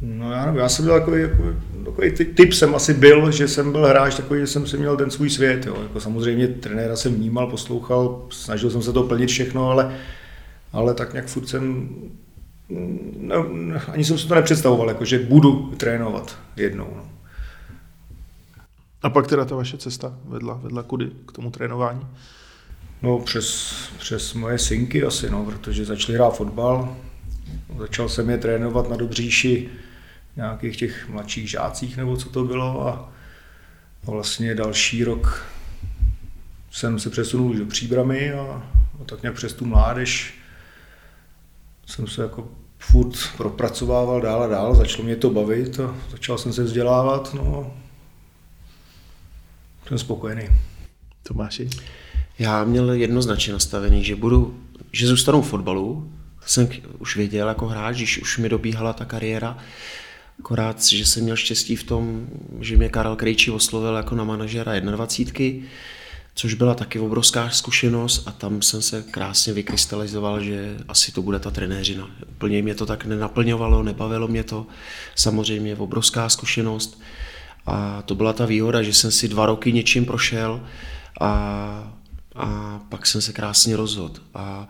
No 0.00 0.32
já 0.32 0.46
nevím, 0.46 0.60
já 0.60 0.68
jsem 0.68 0.84
byl 0.84 0.98
takový, 0.98 1.22
jako, 1.22 1.42
takový 1.84 2.10
typ 2.10 2.52
jsem 2.52 2.74
asi 2.74 2.94
byl, 2.94 3.30
že 3.30 3.48
jsem 3.48 3.72
byl 3.72 3.86
hráč 3.86 4.16
takový, 4.16 4.40
že 4.40 4.46
jsem 4.46 4.66
si 4.66 4.76
měl 4.76 4.96
ten 4.96 5.10
svůj 5.10 5.30
svět. 5.30 5.66
Jo. 5.66 5.76
Jako 5.82 6.00
samozřejmě 6.00 6.48
trenéra 6.48 6.96
jsem 6.96 7.14
vnímal, 7.14 7.46
poslouchal, 7.46 8.26
snažil 8.30 8.70
jsem 8.70 8.82
se 8.82 8.92
to 8.92 9.02
plnit 9.02 9.28
všechno, 9.28 9.70
ale, 9.70 9.96
ale 10.72 10.94
tak 10.94 11.12
nějak 11.12 11.26
furt 11.26 11.48
jsem, 11.48 11.88
no, 13.20 13.46
ani 13.88 14.04
jsem 14.04 14.18
si 14.18 14.28
to 14.28 14.34
nepředstavoval, 14.34 14.88
jako, 14.88 15.04
že 15.04 15.18
budu 15.18 15.72
trénovat 15.76 16.38
jednou. 16.56 16.88
No. 16.96 17.19
A 19.02 19.10
pak 19.10 19.26
teda 19.26 19.44
ta 19.44 19.56
vaše 19.56 19.78
cesta 19.78 20.18
vedla, 20.24 20.54
vedla 20.54 20.82
kudy? 20.82 21.10
K 21.26 21.32
tomu 21.32 21.50
trénování? 21.50 22.06
No 23.02 23.18
přes, 23.18 23.74
přes 23.98 24.34
moje 24.34 24.58
synky 24.58 25.04
asi, 25.04 25.30
no, 25.30 25.44
protože 25.44 25.84
začali 25.84 26.18
hrát 26.18 26.36
fotbal, 26.36 26.96
začal 27.78 28.08
jsem 28.08 28.30
je 28.30 28.38
trénovat 28.38 28.90
na 28.90 28.96
Dobříši, 28.96 29.68
nějakých 30.36 30.76
těch 30.76 31.08
mladších 31.08 31.50
žácích 31.50 31.96
nebo 31.96 32.16
co 32.16 32.30
to 32.30 32.44
bylo 32.44 32.88
a 32.88 33.12
vlastně 34.06 34.54
další 34.54 35.04
rok 35.04 35.46
jsem 36.70 36.98
se 36.98 37.10
přesunul 37.10 37.54
do 37.54 37.66
Příbramy 37.66 38.32
a, 38.32 38.62
a 39.00 39.04
tak 39.06 39.22
nějak 39.22 39.34
přes 39.34 39.52
tu 39.52 39.64
mládež 39.64 40.34
jsem 41.86 42.06
se 42.06 42.22
jako 42.22 42.48
furt 42.78 43.16
propracovával 43.36 44.20
dál 44.20 44.42
a 44.42 44.46
dál, 44.46 44.74
začalo 44.74 45.04
mě 45.04 45.16
to 45.16 45.30
bavit 45.30 45.80
a 45.80 45.94
začal 46.10 46.38
jsem 46.38 46.52
se 46.52 46.62
vzdělávat, 46.62 47.34
no 47.34 47.74
jsem 49.88 49.98
spokojený. 49.98 50.48
Tomáši? 51.22 51.70
Já 52.38 52.64
měl 52.64 52.92
jednoznačně 52.92 53.52
nastavený, 53.52 54.04
že 54.04 54.16
budu, 54.16 54.60
že 54.92 55.06
zůstanu 55.06 55.42
v 55.42 55.48
fotbalu, 55.48 56.12
jsem 56.46 56.68
už 56.98 57.16
věděl 57.16 57.48
jako 57.48 57.66
hráč, 57.66 57.96
když 57.96 58.18
už 58.18 58.38
mi 58.38 58.48
dobíhala 58.48 58.92
ta 58.92 59.04
kariéra, 59.04 59.58
Akorát, 60.40 60.84
že 60.84 61.06
jsem 61.06 61.22
měl 61.22 61.36
štěstí 61.36 61.76
v 61.76 61.84
tom, 61.84 62.26
že 62.60 62.76
mě 62.76 62.88
Karel 62.88 63.16
Krejčí 63.16 63.50
oslovil 63.50 63.94
jako 63.94 64.14
na 64.14 64.24
manažera 64.24 64.80
21, 64.80 65.68
což 66.34 66.54
byla 66.54 66.74
taky 66.74 66.98
obrovská 66.98 67.50
zkušenost 67.50 68.22
a 68.26 68.32
tam 68.32 68.62
jsem 68.62 68.82
se 68.82 69.04
krásně 69.10 69.52
vykrystalizoval, 69.52 70.40
že 70.40 70.76
asi 70.88 71.12
to 71.12 71.22
bude 71.22 71.38
ta 71.38 71.50
trenéřina. 71.50 72.10
Úplně 72.30 72.62
mě 72.62 72.74
to 72.74 72.86
tak 72.86 73.04
nenaplňovalo, 73.04 73.82
nebavilo 73.82 74.28
mě 74.28 74.44
to. 74.44 74.66
Samozřejmě 75.14 75.76
obrovská 75.76 76.28
zkušenost 76.28 77.00
a 77.70 78.02
to 78.02 78.14
byla 78.14 78.32
ta 78.32 78.46
výhoda, 78.46 78.82
že 78.82 78.92
jsem 78.92 79.10
si 79.10 79.28
dva 79.28 79.46
roky 79.46 79.72
něčím 79.72 80.04
prošel 80.04 80.66
a, 81.20 81.30
a 82.34 82.78
pak 82.88 83.06
jsem 83.06 83.22
se 83.22 83.32
krásně 83.32 83.76
rozhodl. 83.76 84.20
A 84.34 84.68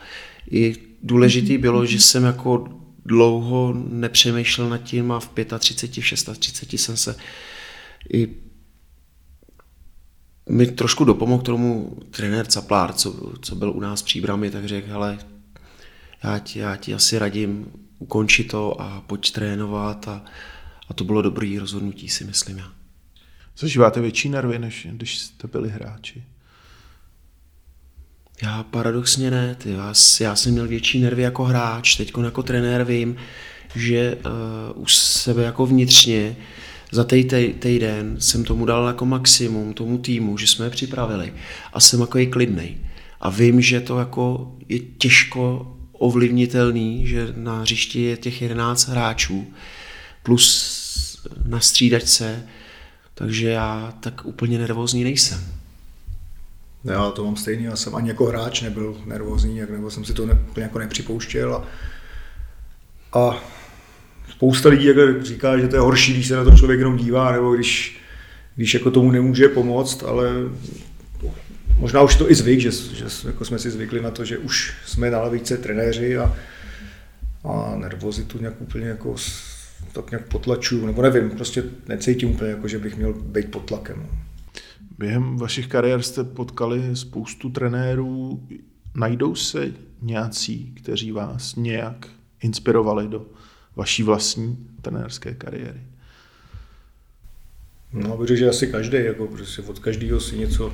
i 0.51 0.77
důležitý 1.03 1.59
bylo, 1.59 1.87
že 1.87 2.01
jsem 2.01 2.25
jako 2.25 2.69
dlouho 3.05 3.75
nepřemýšlel 3.89 4.69
nad 4.69 4.79
tím 4.79 5.13
a 5.13 5.21
v 5.21 5.31
35, 5.59 6.05
v 6.35 6.39
36 6.39 6.83
jsem 6.83 6.97
se 6.97 7.17
i 8.13 8.29
mi 10.49 10.67
trošku 10.67 11.05
dopomohl 11.05 11.43
tomu 11.43 11.97
trenér 12.11 12.47
Caplár, 12.47 12.93
co, 12.93 13.33
co 13.43 13.55
byl 13.55 13.71
u 13.71 13.81
nás 13.81 14.03
v 14.03 14.05
příbrami, 14.05 14.51
tak 14.51 14.65
řekl, 14.65 14.89
hele, 14.89 15.19
já 16.25 16.39
ti, 16.39 16.59
já 16.59 16.77
ti 16.77 16.95
asi 16.95 17.19
radím, 17.19 17.67
ukončit 17.99 18.45
to 18.45 18.81
a 18.81 19.01
pojď 19.07 19.33
trénovat 19.33 20.09
a, 20.09 20.25
a 20.89 20.95
to 20.95 21.05
bylo 21.05 21.23
dobrý 21.23 21.59
rozhodnutí, 21.59 22.09
si 22.09 22.25
myslím 22.25 22.59
já. 22.59 22.80
Zažíváte 23.59 24.01
větší 24.01 24.29
nervy, 24.29 24.59
než 24.59 24.87
když 24.91 25.19
jste 25.19 25.49
byli 25.49 25.69
hráči? 25.69 26.25
Já 28.43 28.63
paradoxně 28.63 29.31
ne, 29.31 29.55
ty, 29.55 29.71
já, 29.71 29.95
já 30.21 30.37
jsem 30.37 30.53
měl 30.53 30.69
větší 30.69 31.01
nervy 31.01 31.23
jako 31.23 31.45
hráč, 31.45 31.97
teď 31.97 32.13
jako 32.25 32.43
trenér 32.43 32.85
vím, 32.85 33.17
že 33.75 34.17
uh, 34.17 34.83
už 34.83 34.95
sebe 34.97 35.43
jako 35.43 35.67
vnitřně 35.67 36.37
za 36.93 37.05
tej, 37.05 37.25
tej, 37.25 37.53
týden 37.53 38.17
jsem 38.21 38.45
tomu 38.45 38.65
dal 38.65 38.87
jako 38.87 39.07
maximum 39.07 39.75
tomu 39.75 39.99
týmu, 39.99 40.39
že 40.39 40.47
jsme 40.47 40.67
je 40.67 40.71
připravili 40.71 41.35
a 41.73 41.81
jsem 41.81 42.01
jako 42.01 42.19
klidnej. 42.31 42.79
A 43.21 43.31
vím, 43.31 43.61
že 43.61 43.81
to 43.81 43.99
jako 43.99 44.55
je 44.69 44.79
těžko 44.79 45.77
ovlivnitelný, 45.93 47.07
že 47.07 47.33
na 47.37 47.61
hřišti 47.61 48.03
je 48.03 48.17
těch 48.17 48.43
11 48.43 48.89
hráčů 48.89 49.47
plus 50.23 51.27
na 51.47 51.61
střídačce, 51.61 52.47
takže 53.20 53.48
já 53.48 53.94
tak 54.00 54.26
úplně 54.26 54.59
nervózní 54.59 55.04
nejsem. 55.04 55.40
Já 56.85 57.11
to 57.11 57.24
mám 57.24 57.37
stejný, 57.37 57.64
já 57.64 57.76
jsem 57.76 57.94
ani 57.94 58.09
jako 58.09 58.24
hráč 58.24 58.61
nebyl 58.61 58.96
nervózní, 59.06 59.56
jak 59.56 59.70
nebo 59.70 59.90
jsem 59.90 60.04
si 60.04 60.12
to 60.12 60.26
ne, 60.26 60.38
jako 60.56 60.78
nepřipouštěl 60.78 61.54
a, 61.54 61.64
a 63.18 63.44
spousta 64.30 64.68
lidí 64.68 64.87
jako 64.87 65.24
říká, 65.24 65.59
že 65.59 65.68
to 65.68 65.76
je 65.76 65.80
horší, 65.80 66.12
když 66.12 66.28
se 66.28 66.37
na 66.37 66.44
to 66.44 66.56
člověk 66.56 66.78
jenom 66.78 66.96
dívá, 66.96 67.33
nebo 67.33 67.54
když, 67.54 68.00
když 68.56 68.74
jako 68.74 68.90
tomu 68.90 69.11
nemůže 69.11 69.48
pomoct, 69.48 70.02
ale 70.02 70.30
možná 71.78 72.02
už 72.02 72.16
to 72.16 72.30
i 72.30 72.35
zvyk, 72.35 72.61
že, 72.61 72.70
že 72.70 73.04
jako 73.26 73.44
jsme 73.44 73.59
si 73.59 73.70
zvykli 73.70 74.00
na 74.00 74.11
to, 74.11 74.24
že 74.24 74.38
už 74.38 74.74
jsme 74.87 75.11
na 75.11 75.20
lavice 75.20 75.56
trenéři 75.56 76.18
a, 76.18 76.37
a 77.44 77.74
nervozitu 77.76 78.38
nějak 78.38 78.61
úplně 78.61 78.87
jako 78.87 79.14
tak 79.92 80.11
nějak 80.11 80.29
potlačuju, 80.29 80.87
nebo 80.87 81.03
nevím, 81.03 81.31
prostě 81.31 81.64
necítím 81.88 82.31
úplně 82.31 82.50
jako, 82.50 82.68
že 82.68 82.79
bych 82.79 82.96
měl 82.96 83.12
být 83.12 83.50
pod 83.50 83.64
tlakem. 83.64 84.07
Během 84.98 85.37
vašich 85.37 85.66
kariér 85.66 86.03
jste 86.03 86.24
potkali 86.24 86.96
spoustu 86.96 87.50
trenérů. 87.50 88.42
Najdou 88.94 89.35
se 89.35 89.72
nějací, 90.03 90.72
kteří 90.76 91.12
vás 91.12 91.57
nějak 91.57 92.09
inspirovali 92.42 93.09
do 93.09 93.26
vaší 93.76 94.03
vlastní 94.03 94.68
trenérské 94.83 95.35
kariéry? 95.35 95.81
No, 97.92 98.16
bych 98.16 98.38
že 98.38 98.48
asi 98.48 98.66
každý, 98.66 98.96
jako 99.05 99.26
prostě 99.26 99.62
od 99.62 99.79
každého 99.79 100.20
si 100.20 100.38
něco 100.38 100.72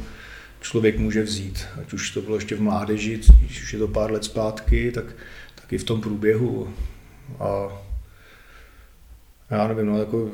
člověk 0.61 0.99
může 0.99 1.23
vzít. 1.23 1.65
Ať 1.81 1.93
už 1.93 2.11
to 2.11 2.21
bylo 2.21 2.37
ještě 2.37 2.55
v 2.55 2.61
mládeži, 2.61 3.21
když 3.41 3.63
už 3.63 3.73
je 3.73 3.79
to 3.79 3.89
pár 3.89 4.13
let 4.13 4.25
zpátky, 4.25 4.93
tak, 4.93 5.05
tak 5.55 5.73
i 5.73 5.79
v 5.79 5.85
tom 5.85 6.01
průběhu. 6.01 6.75
A 7.41 7.69
já 9.51 9.69
nevím, 9.69 9.87
no, 9.87 9.99
jako, 9.99 10.29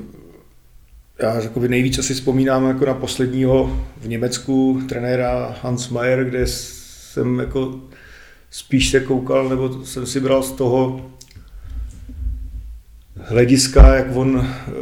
já 1.22 1.34
jako 1.34 1.60
nejvíc 1.60 1.98
asi 1.98 2.14
vzpomínám 2.14 2.68
jako 2.68 2.86
na 2.86 2.94
posledního 2.94 3.84
v 4.00 4.08
Německu 4.08 4.82
trenéra 4.88 5.56
Hans 5.62 5.88
Mayer, 5.88 6.24
kde 6.24 6.46
jsem 6.46 7.38
jako 7.38 7.80
spíš 8.50 8.90
se 8.90 9.00
koukal, 9.00 9.48
nebo 9.48 9.84
jsem 9.84 10.06
si 10.06 10.20
bral 10.20 10.42
z 10.42 10.52
toho 10.52 11.10
hlediska, 13.16 13.94
jak 13.94 14.16
on 14.16 14.46
eh, 14.46 14.72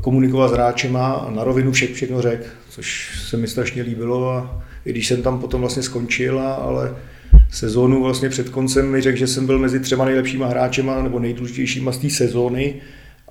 komunikoval 0.00 0.48
s 0.48 0.52
hráčema 0.52 1.12
a 1.12 1.30
na 1.30 1.44
rovinu 1.44 1.72
vše, 1.72 1.86
všechno 1.86 2.22
řekl, 2.22 2.44
což 2.70 3.18
se 3.28 3.36
mi 3.36 3.48
strašně 3.48 3.82
líbilo 3.82 4.30
a 4.30 4.64
i 4.84 4.90
když 4.90 5.08
jsem 5.08 5.22
tam 5.22 5.40
potom 5.40 5.60
vlastně 5.60 5.82
skončil, 5.82 6.40
ale 6.40 6.96
sezónu 7.50 8.02
vlastně 8.02 8.28
před 8.28 8.48
koncem 8.48 8.90
mi 8.90 9.00
řekl, 9.00 9.18
že 9.18 9.26
jsem 9.26 9.46
byl 9.46 9.58
mezi 9.58 9.80
třema 9.80 10.04
nejlepšíma 10.04 10.46
hráčema 10.46 11.02
nebo 11.02 11.18
nejdůležitějšíma 11.18 11.92
z 11.92 11.98
té 11.98 12.10
sezóny 12.10 12.74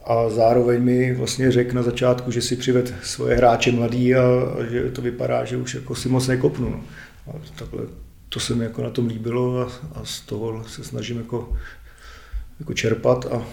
a 0.06 0.30
zároveň 0.30 0.84
mi 0.84 1.14
vlastně 1.14 1.52
řekl 1.52 1.76
na 1.76 1.84
začátku, 1.84 2.32
že 2.32 2.42
si 2.42 2.56
přived 2.56 2.94
svoje 3.04 3.36
hráče 3.36 3.72
mladý 3.72 4.16
a, 4.16 4.22
a 4.60 4.64
že 4.64 4.92
to 4.92 5.02
vypadá, 5.02 5.46
že 5.46 5.58
už 5.58 5.76
jako 5.76 5.96
si 5.96 6.10
moc 6.10 6.28
nekopnu. 6.28 6.70
No. 6.70 6.84
A 7.28 7.32
takhle 7.56 7.84
to 8.30 8.40
se 8.40 8.56
mi 8.56 8.64
jako 8.64 8.84
na 8.84 8.90
tom 8.90 9.08
líbilo 9.08 9.60
a, 9.60 9.72
a 9.96 10.06
z 10.06 10.22
toho 10.22 10.64
se 10.64 10.84
snažím 10.84 11.18
jako, 11.18 11.58
jako 12.60 12.74
čerpat 12.74 13.26
a 13.26 13.46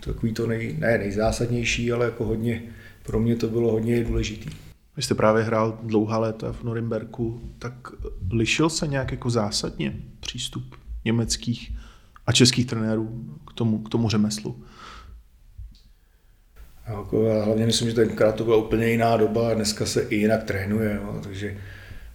takový 0.00 0.32
to 0.32 0.46
nej, 0.46 0.76
ne 0.78 0.98
nejzásadnější, 0.98 1.92
ale 1.92 2.04
jako 2.04 2.24
hodně, 2.24 2.62
pro 3.02 3.20
mě 3.20 3.36
to 3.36 3.48
bylo 3.48 3.72
hodně 3.72 4.04
důležitý. 4.04 4.50
Vy 4.96 5.02
jste 5.02 5.14
právě 5.14 5.42
hrál 5.42 5.78
dlouhá 5.82 6.18
léta 6.18 6.52
v 6.52 6.62
Norimberku, 6.62 7.40
tak 7.58 7.74
lišil 8.30 8.70
se 8.70 8.86
nějak 8.86 9.10
jako 9.10 9.30
zásadně 9.30 9.96
přístup 10.20 10.76
německých 11.04 11.72
a 12.26 12.32
českých 12.32 12.66
trenérů 12.66 13.38
k 13.48 13.52
tomu, 13.52 13.78
k 13.78 13.88
tomu 13.88 14.08
řemeslu? 14.08 14.64
Jako, 16.98 17.24
já 17.24 17.44
hlavně 17.44 17.66
myslím, 17.66 17.88
že 17.88 17.94
tenkrát 17.94 18.34
to 18.34 18.44
byla 18.44 18.56
úplně 18.56 18.88
jiná 18.88 19.16
doba 19.16 19.50
a 19.50 19.54
dneska 19.54 19.86
se 19.86 20.02
i 20.02 20.16
jinak 20.16 20.44
trénuje, 20.44 21.00
jo, 21.02 21.20
takže 21.22 21.56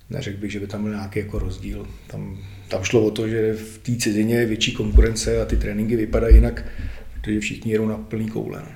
neřekl 0.09 0.37
bych, 0.37 0.51
že 0.51 0.59
by 0.59 0.67
tam 0.67 0.83
byl 0.83 0.91
nějaký 0.91 1.19
jako 1.19 1.39
rozdíl. 1.39 1.87
Tam, 2.07 2.37
tam 2.67 2.83
šlo 2.83 3.05
o 3.05 3.11
to, 3.11 3.27
že 3.27 3.53
v 3.53 3.77
té 3.77 3.95
cizině 3.95 4.35
je 4.35 4.45
větší 4.45 4.71
konkurence 4.71 5.41
a 5.41 5.45
ty 5.45 5.57
tréninky 5.57 5.95
vypadají 5.95 6.35
jinak, 6.35 6.65
protože 7.13 7.39
všichni 7.39 7.71
jedou 7.71 7.87
na 7.87 7.97
plný 7.97 8.29
koule. 8.29 8.61
No. 8.65 8.71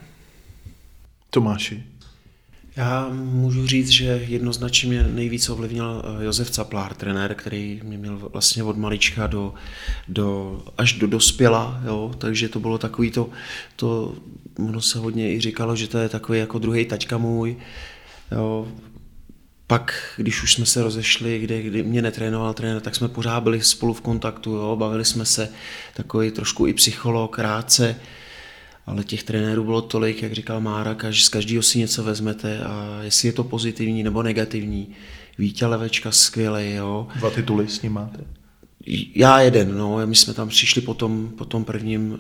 Tomáši, 1.30 1.84
já 2.76 3.10
můžu 3.14 3.68
říct, 3.68 3.90
že 3.90 4.26
jednoznačně 4.28 4.90
mě 4.90 5.04
nejvíc 5.04 5.50
ovlivnil 5.50 6.04
eh, 6.06 6.24
Josef 6.24 6.52
Caplár, 6.52 6.94
trenér, 6.94 7.36
který 7.36 7.82
mě 7.84 7.98
měl 7.98 8.18
vlastně 8.18 8.64
od 8.64 8.78
malička 8.78 9.28
do, 9.28 9.54
do, 10.08 10.60
až 10.78 10.94
do 10.94 11.08
dospěla, 11.08 11.82
jo, 11.86 12.16
takže 12.18 12.50
to 12.50 12.60
bylo 12.60 12.78
takový 12.78 13.12
to, 13.12 13.30
to, 13.76 14.16
ono 14.68 14.82
se 14.82 15.00
hodně 15.00 15.34
i 15.34 15.40
říkalo, 15.40 15.76
že 15.76 15.88
to 15.88 15.98
je 15.98 16.10
takový 16.10 16.40
jako 16.40 16.60
druhý 16.60 16.86
taťka 16.86 17.18
můj, 17.18 17.58
jo, 18.32 18.68
pak, 19.68 20.14
když 20.18 20.44
už 20.44 20.54
jsme 20.54 20.66
se 20.66 20.84
rozešli, 20.84 21.40
kde, 21.40 21.62
kdy 21.62 21.84
mě 21.84 22.02
netrénoval 22.02 22.54
trenér, 22.54 22.82
tak 22.82 22.96
jsme 22.96 23.08
pořád 23.08 23.44
byli 23.44 23.62
spolu 23.62 23.94
v 23.94 24.02
kontaktu, 24.02 24.52
jo, 24.52 24.76
bavili 24.76 25.06
jsme 25.06 25.26
se, 25.26 25.50
takový 25.94 26.32
trošku 26.32 26.68
i 26.68 26.74
psycholog, 26.74 27.36
krátce, 27.36 27.96
ale 28.86 29.04
těch 29.04 29.24
trenérů 29.24 29.64
bylo 29.64 29.82
tolik, 29.82 30.22
jak 30.22 30.34
říkal 30.34 30.62
Mára, 30.62 30.96
že 31.10 31.24
z 31.24 31.30
každého 31.30 31.64
si 31.64 31.80
něco 31.80 32.04
vezmete 32.04 32.60
a 32.60 33.00
jestli 33.02 33.28
je 33.28 33.34
to 33.34 33.44
pozitivní 33.44 34.04
nebo 34.04 34.24
negativní. 34.24 34.88
Vítě 35.38 35.66
Levečka 35.66 36.12
skvělý, 36.12 36.74
jo. 36.74 37.08
Dva 37.16 37.30
tituly 37.30 37.68
s 37.68 37.82
ním 37.82 37.94
máte? 37.94 38.24
Já 39.16 39.40
jeden, 39.40 39.78
no, 39.78 40.08
my 40.08 40.16
jsme 40.16 40.34
tam 40.34 40.50
přišli 40.50 40.82
po 40.82 40.94
tom, 40.94 41.32
po 41.38 41.46
tom 41.46 41.66
prvním 41.66 42.12
uh, 42.12 42.18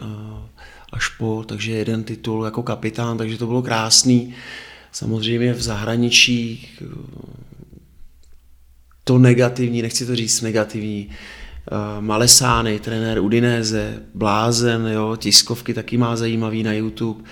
až 0.91 1.07
po, 1.07 1.43
takže 1.47 1.71
jeden 1.71 2.03
titul 2.03 2.45
jako 2.45 2.63
kapitán, 2.63 3.17
takže 3.17 3.37
to 3.37 3.47
bylo 3.47 3.61
krásný. 3.61 4.33
Samozřejmě 4.91 5.53
v 5.53 5.61
zahraničí 5.61 6.69
uh, 6.81 6.87
to 9.03 9.17
negativní, 9.17 9.81
nechci 9.81 10.05
to 10.05 10.15
říct 10.15 10.41
negativní, 10.41 11.09
Eh, 11.09 11.15
Malesány, 11.99 12.79
trenér 12.79 13.19
Udinéze, 13.19 14.03
Blázen, 14.13 14.87
jo, 14.87 15.15
tiskovky 15.15 15.73
taky 15.73 15.97
má 15.97 16.15
zajímavý 16.15 16.63
na 16.63 16.73
YouTube. 16.73 17.23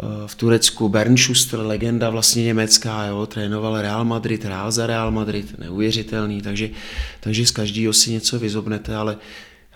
Eh, 0.00 0.04
v 0.26 0.34
Turecku 0.34 0.88
Bern 0.88 1.16
Schuster, 1.16 1.60
legenda 1.60 2.10
vlastně 2.10 2.44
německá, 2.44 3.04
jo, 3.04 3.26
trénoval 3.26 3.80
Real 3.80 4.04
Madrid, 4.04 4.44
hrál 4.44 4.72
za 4.72 4.86
Real 4.86 5.10
Madrid, 5.10 5.58
neuvěřitelný, 5.58 6.42
takže, 6.42 6.70
takže 7.20 7.46
z 7.46 7.50
každého 7.50 7.92
si 7.92 8.10
něco 8.10 8.38
vyzobnete, 8.38 8.96
ale 8.96 9.16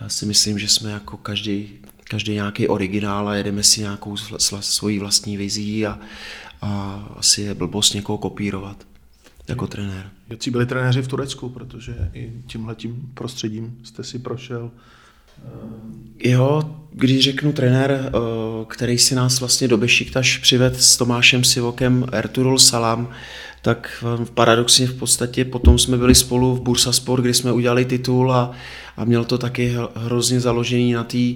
já 0.01 0.09
si 0.09 0.25
myslím, 0.25 0.59
že 0.59 0.67
jsme 0.67 0.91
jako 0.91 1.17
každý, 1.17 1.69
každý 2.03 2.33
nějaký 2.33 2.67
originál 2.67 3.29
a 3.29 3.35
jedeme 3.35 3.63
si 3.63 3.81
nějakou 3.81 4.17
svoji 4.59 4.99
vlastní 4.99 5.37
vizí 5.37 5.85
a, 5.85 5.99
a 6.61 7.03
asi 7.17 7.41
je 7.41 7.53
blbost 7.53 7.93
někoho 7.93 8.17
kopírovat 8.17 8.90
jako 9.51 9.67
trenér. 9.67 10.09
Jaký 10.29 10.51
byli 10.51 10.65
trenéři 10.65 11.01
v 11.01 11.07
Turecku, 11.07 11.49
protože 11.49 12.09
i 12.13 12.31
tímhletím 12.45 13.11
prostředím 13.13 13.77
jste 13.83 14.03
si 14.03 14.19
prošel? 14.19 14.71
Jo, 16.23 16.75
když 16.91 17.23
řeknu 17.23 17.53
trenér, 17.53 17.91
eh, 17.91 18.09
který 18.67 18.97
si 18.97 19.15
nás 19.15 19.39
vlastně 19.39 19.67
do 19.67 19.77
Bešiktaš 19.77 20.37
přived 20.37 20.81
s 20.81 20.97
Tomášem 20.97 21.43
Sivokem 21.43 22.05
Ertugrul 22.11 22.59
Salam, 22.59 23.09
tak 23.61 24.03
paradoxně 24.33 24.87
v 24.87 24.93
podstatě 24.93 25.45
potom 25.45 25.79
jsme 25.79 25.97
byli 25.97 26.15
spolu 26.15 26.55
v 26.55 26.61
Bursa 26.61 26.91
Sport, 26.91 27.21
kdy 27.21 27.33
jsme 27.33 27.51
udělali 27.51 27.85
titul 27.85 28.33
a, 28.33 28.51
a 28.97 29.05
měl 29.05 29.25
to 29.25 29.37
taky 29.37 29.75
hrozně 29.95 30.39
založený 30.39 30.93
na 30.93 31.03
té 31.03 31.33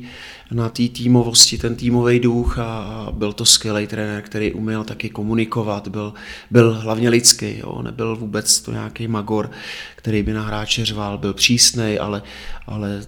na 0.51 0.69
tý 0.69 0.89
týmovosti, 0.89 1.57
ten 1.57 1.75
týmový 1.75 2.19
duch 2.19 2.59
a, 2.59 2.63
a 2.63 3.11
byl 3.11 3.33
to 3.33 3.45
skvělý 3.45 3.87
trenér, 3.87 4.21
který 4.21 4.53
uměl 4.53 4.83
taky 4.83 5.09
komunikovat, 5.09 5.87
byl, 5.87 6.13
byl 6.51 6.73
hlavně 6.73 7.09
lidský, 7.09 7.57
jo, 7.57 7.81
nebyl 7.81 8.15
vůbec 8.15 8.61
to 8.61 8.71
nějaký 8.71 9.07
magor, 9.07 9.51
který 9.95 10.23
by 10.23 10.33
na 10.33 10.43
hráče 10.43 10.85
řval, 10.85 11.17
byl 11.17 11.33
přísný, 11.33 11.99
ale, 11.99 12.21
ale 12.67 13.05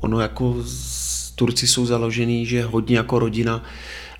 ono 0.00 0.20
jako 0.20 0.56
Turci 1.34 1.66
jsou 1.66 1.86
založený, 1.86 2.46
že 2.46 2.64
hodně 2.64 2.96
jako 2.96 3.18
rodina, 3.18 3.62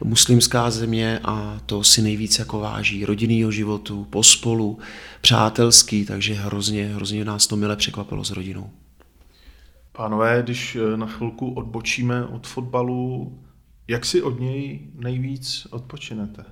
muslimská 0.05 0.71
země 0.71 1.21
a 1.25 1.61
to 1.67 1.85
si 1.85 2.03
nejvíc 2.03 2.39
jako 2.39 2.61
váží 2.61 3.05
rodinného 3.05 3.51
životu, 3.51 4.07
pospolu, 4.11 4.79
přátelský, 5.21 6.05
takže 6.05 6.35
hrozně, 6.35 6.87
hrozně 6.87 7.25
nás 7.25 7.47
to 7.47 7.57
mile 7.57 7.77
překvapilo 7.77 8.25
s 8.25 8.31
rodinou. 8.31 8.71
Pánové, 9.93 10.43
když 10.43 10.77
eh, 10.77 10.97
na 10.97 11.07
chvilku 11.07 11.53
odbočíme 11.53 12.27
od 12.27 12.47
fotbalu, 12.47 13.39
jak 13.89 14.05
si 14.05 14.23
od 14.23 14.41
něj 14.41 14.81
nejvíc 14.95 15.67
odpočinete? 15.71 16.45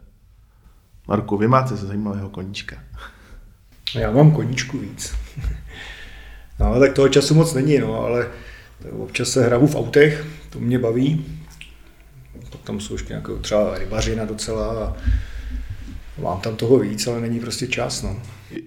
Marku, 1.09 1.37
vy 1.37 1.49
máte 1.49 1.77
zajímavého 1.77 2.29
koníčka. 2.29 2.77
Já 3.95 4.11
mám 4.11 4.33
koníčku 4.33 4.79
víc. 4.79 5.15
No, 6.61 6.81
tak 6.81 6.93
toho 6.93 7.09
času 7.09 7.35
moc 7.35 7.55
není, 7.55 7.79
no, 7.79 7.95
ale 7.95 8.29
občas 8.93 9.29
se 9.29 9.45
hraju 9.45 9.67
v 9.67 9.77
autech, 9.77 10.27
to 10.51 10.61
mě 10.61 10.79
baví. 10.79 11.40
Pak 12.51 12.61
tam 12.61 12.81
jsou 12.81 12.95
ještě 12.95 13.13
nějaké 13.13 13.33
třeba 13.41 13.79
rybařina 13.79 14.25
docela 14.25 14.85
a 14.85 14.97
mám 16.23 16.41
tam 16.41 16.57
toho 16.57 16.79
víc, 16.79 17.07
ale 17.07 17.21
není 17.21 17.41
prostě 17.41 17.67
čas. 17.67 18.03
No. 18.03 18.17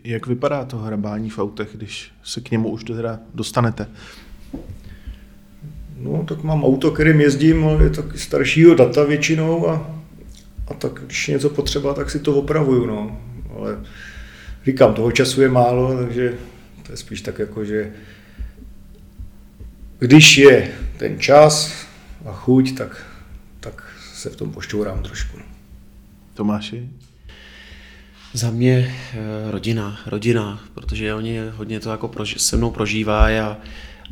Jak 0.04 0.28
vypadá 0.28 0.66
to 0.66 0.78
hrabání 0.78 1.30
v 1.30 1.40
autech, 1.40 1.70
když 1.74 2.12
se 2.24 2.42
k 2.42 2.52
němu 2.52 2.70
už 2.70 2.84
teda 2.84 3.20
dostanete? 3.34 3.88
No, 5.98 6.26
tak 6.28 6.44
mám 6.44 6.64
auto, 6.64 6.92
kterým 6.92 7.22
jezdím, 7.22 7.66
ale 7.66 7.84
je 7.84 7.90
taky 7.90 8.18
staršího 8.18 8.76
data 8.76 9.04
většinou 9.04 9.70
a, 9.70 9.92
a 10.68 10.74
tak 10.74 10.94
když 11.06 11.28
něco 11.28 11.50
potřeba, 11.50 11.94
tak 11.94 12.10
si 12.10 12.20
to 12.20 12.36
opravuju, 12.36 12.86
no. 12.86 13.22
Ale 13.58 13.80
říkám, 14.66 14.94
toho 14.94 15.12
času 15.12 15.42
je 15.42 15.50
málo, 15.50 15.98
takže 15.98 16.34
to 16.84 16.92
je 16.92 16.98
spíš 16.98 17.22
tak 17.22 17.40
jako, 17.40 17.66
že 17.66 17.92
když 20.00 20.38
je 20.38 20.72
ten 20.98 21.20
čas 21.20 21.74
a 22.26 22.32
chuť, 22.34 22.78
tak, 22.78 22.88
tak 22.88 23.13
se 24.24 24.30
v 24.30 24.36
tom 24.36 24.52
pošťourám 24.52 25.04
trošku. 25.04 25.38
Tomáši? 26.34 26.90
Za 28.34 28.50
mě 28.52 28.96
eh, 29.14 29.52
rodina, 29.52 30.00
rodina, 30.06 30.64
protože 30.74 31.14
oni 31.14 31.40
hodně 31.56 31.80
to 31.80 31.92
jako 31.92 32.08
proži- 32.08 32.38
se 32.38 32.58
mnou 32.58 32.72
prožívají 32.72 33.38
a, 33.38 33.58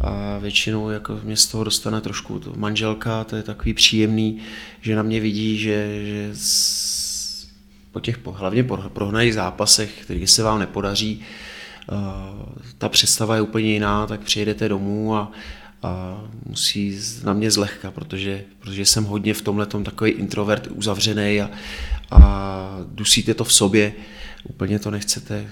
a 0.01 0.37
většinou 0.37 0.89
jako 0.89 1.19
mě 1.23 1.37
z 1.37 1.47
toho 1.47 1.63
dostane 1.63 2.01
trošku 2.01 2.39
to 2.39 2.53
manželka, 2.55 3.23
to 3.23 3.35
je 3.35 3.43
takový 3.43 3.73
příjemný, 3.73 4.41
že 4.81 4.95
na 4.95 5.03
mě 5.03 5.19
vidí, 5.19 5.57
že, 5.57 6.05
že 6.05 6.29
z, 6.33 7.47
po 7.91 7.99
těch 7.99 8.19
hlavně 8.25 8.63
po 8.63 8.77
prohnaných 8.77 9.33
zápasech, 9.33 10.03
který 10.03 10.27
se 10.27 10.43
vám 10.43 10.59
nepodaří, 10.59 11.25
uh, 11.91 11.97
ta 12.77 12.89
představa 12.89 13.35
je 13.35 13.41
úplně 13.41 13.73
jiná, 13.73 14.07
tak 14.07 14.21
přijedete 14.21 14.69
domů 14.69 15.15
a, 15.15 15.31
a 15.83 16.21
musí 16.45 16.99
na 17.23 17.33
mě 17.33 17.51
zlehka, 17.51 17.91
protože, 17.91 18.43
protože 18.59 18.85
jsem 18.85 19.03
hodně 19.03 19.33
v 19.33 19.41
tomhle 19.41 19.65
takový 19.65 20.11
introvert 20.11 20.67
uzavřený 20.67 21.41
a, 21.41 21.49
a 22.11 22.77
dusíte 22.85 23.33
to 23.33 23.43
v 23.43 23.53
sobě, 23.53 23.93
úplně 24.43 24.79
to 24.79 24.91
nechcete 24.91 25.47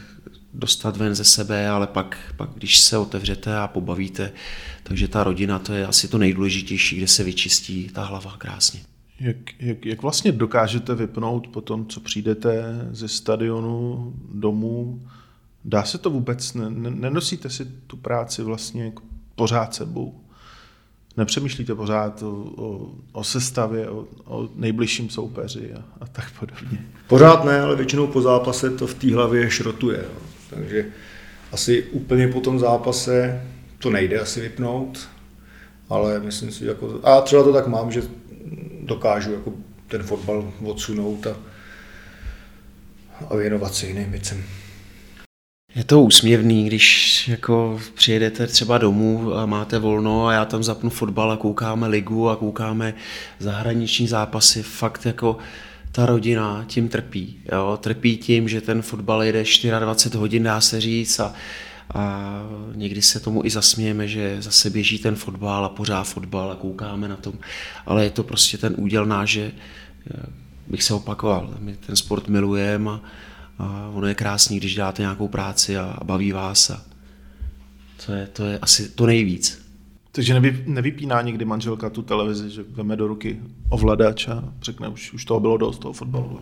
dostat 0.53 0.97
ven 0.97 1.15
ze 1.15 1.23
sebe, 1.23 1.69
ale 1.69 1.87
pak, 1.87 2.33
pak 2.37 2.49
když 2.55 2.79
se 2.79 2.97
otevřete 2.97 3.57
a 3.57 3.67
pobavíte, 3.67 4.31
takže 4.83 5.07
ta 5.07 5.23
rodina 5.23 5.59
to 5.59 5.73
je 5.73 5.87
asi 5.87 6.07
to 6.07 6.17
nejdůležitější, 6.17 6.97
kde 6.97 7.07
se 7.07 7.23
vyčistí 7.23 7.89
ta 7.89 8.03
hlava 8.03 8.37
krásně. 8.37 8.79
Jak, 9.19 9.37
jak, 9.59 9.85
jak 9.85 10.01
vlastně 10.01 10.31
dokážete 10.31 10.95
vypnout 10.95 11.47
po 11.47 11.61
tom, 11.61 11.85
co 11.85 11.99
přijdete 11.99 12.63
ze 12.91 13.07
stadionu 13.07 14.13
domů? 14.33 15.01
Dá 15.65 15.83
se 15.83 15.97
to 15.97 16.09
vůbec? 16.09 16.53
Nenosíte 16.79 17.49
si 17.49 17.65
tu 17.65 17.97
práci 17.97 18.43
vlastně 18.43 18.91
pořád 19.39 19.75
sebou? 19.75 20.07
nepřemýšlíte 21.19 21.75
pořád 21.75 22.23
o, 22.23 22.31
o, 22.55 22.91
o 23.11 23.23
sestavě, 23.23 23.89
o, 23.89 24.07
o 24.25 24.49
nejbližším 24.55 25.09
soupeři 25.09 25.73
a, 25.73 25.83
a 26.01 26.07
tak 26.07 26.31
podobně. 26.39 26.77
Pořád 27.07 27.45
ne, 27.45 27.61
ale 27.61 27.75
většinou 27.75 28.07
po 28.07 28.21
zápase 28.21 28.69
to 28.69 28.87
v 28.87 28.93
té 28.93 29.13
hlavě 29.13 29.51
šrotuje. 29.51 29.97
Jo. 29.97 30.19
Takže 30.49 30.85
asi 31.51 31.83
úplně 31.83 32.27
po 32.27 32.39
tom 32.39 32.59
zápase 32.59 33.41
to 33.79 33.89
nejde 33.89 34.19
asi 34.19 34.41
vypnout, 34.41 35.09
ale 35.89 36.19
myslím 36.19 36.51
si, 36.51 36.65
jako, 36.65 36.99
a 37.03 37.21
třeba 37.21 37.43
to 37.43 37.53
tak 37.53 37.67
mám, 37.67 37.91
že 37.91 38.01
dokážu 38.83 39.33
jako 39.33 39.53
ten 39.87 40.03
fotbal 40.03 40.53
odsunout 40.63 41.27
a, 41.27 41.35
a 43.29 43.35
věnovat 43.35 43.73
se 43.73 43.87
jiným 43.87 44.11
věcem. 44.11 44.43
Je 45.75 45.83
to 45.83 46.01
úsměvný, 46.01 46.65
když 46.65 47.27
jako 47.27 47.79
přijedete 47.93 48.47
třeba 48.47 48.77
domů 48.77 49.33
a 49.35 49.45
máte 49.45 49.79
volno 49.79 50.27
a 50.27 50.33
já 50.33 50.45
tam 50.45 50.63
zapnu 50.63 50.89
fotbal 50.89 51.31
a 51.31 51.37
koukáme 51.37 51.87
ligu 51.87 52.29
a 52.29 52.35
koukáme 52.35 52.93
zahraniční 53.39 54.07
zápasy. 54.07 54.63
Fakt 54.63 55.05
jako 55.05 55.37
ta 55.91 56.05
rodina 56.05 56.65
tím 56.67 56.89
trpí. 56.89 57.39
Jo? 57.51 57.77
Trpí 57.81 58.17
tím, 58.17 58.49
že 58.49 58.61
ten 58.61 58.81
fotbal 58.81 59.23
jede 59.23 59.43
24 59.79 60.17
hodin, 60.17 60.43
dá 60.43 60.61
se 60.61 60.81
říct, 60.81 61.19
a, 61.19 61.33
a 61.93 62.33
někdy 62.75 63.01
se 63.01 63.19
tomu 63.19 63.45
i 63.45 63.49
zasmějeme, 63.49 64.07
že 64.07 64.41
zase 64.41 64.69
běží 64.69 64.99
ten 64.99 65.15
fotbal 65.15 65.65
a 65.65 65.69
pořád 65.69 66.03
fotbal 66.03 66.51
a 66.51 66.55
koukáme 66.55 67.07
na 67.07 67.15
tom. 67.15 67.33
Ale 67.85 68.03
je 68.03 68.09
to 68.09 68.23
prostě 68.23 68.57
ten 68.57 68.75
úděl 68.77 69.05
náš, 69.05 69.29
že 69.29 69.51
bych 70.67 70.83
se 70.83 70.93
opakoval, 70.93 71.53
my 71.59 71.75
ten 71.85 71.95
sport 71.95 72.27
milujeme 72.27 72.91
a, 72.91 73.01
a 73.59 73.91
ono 73.93 74.07
je 74.07 74.15
krásný, 74.15 74.57
když 74.57 74.75
dáte 74.75 75.01
nějakou 75.01 75.27
práci 75.27 75.77
a, 75.77 75.95
a 75.97 76.03
baví 76.03 76.31
vás 76.31 76.69
a 76.69 76.81
to 78.05 78.11
je, 78.11 78.27
to 78.27 78.45
je 78.45 78.59
asi 78.59 78.89
to 78.89 79.05
nejvíc. 79.05 79.69
Takže 80.11 80.33
nevy, 80.33 80.63
nevypíná 80.67 81.21
někdy 81.21 81.45
manželka 81.45 81.89
tu 81.89 82.01
televizi, 82.01 82.49
že 82.49 82.63
veme 82.69 82.95
do 82.95 83.07
ruky 83.07 83.39
ovladač 83.69 84.27
a 84.27 84.43
řekne, 84.61 84.87
už, 84.87 85.13
už 85.13 85.25
toho 85.25 85.39
bylo 85.39 85.57
dost, 85.57 85.79
toho 85.79 85.93
fotbalu. 85.93 86.39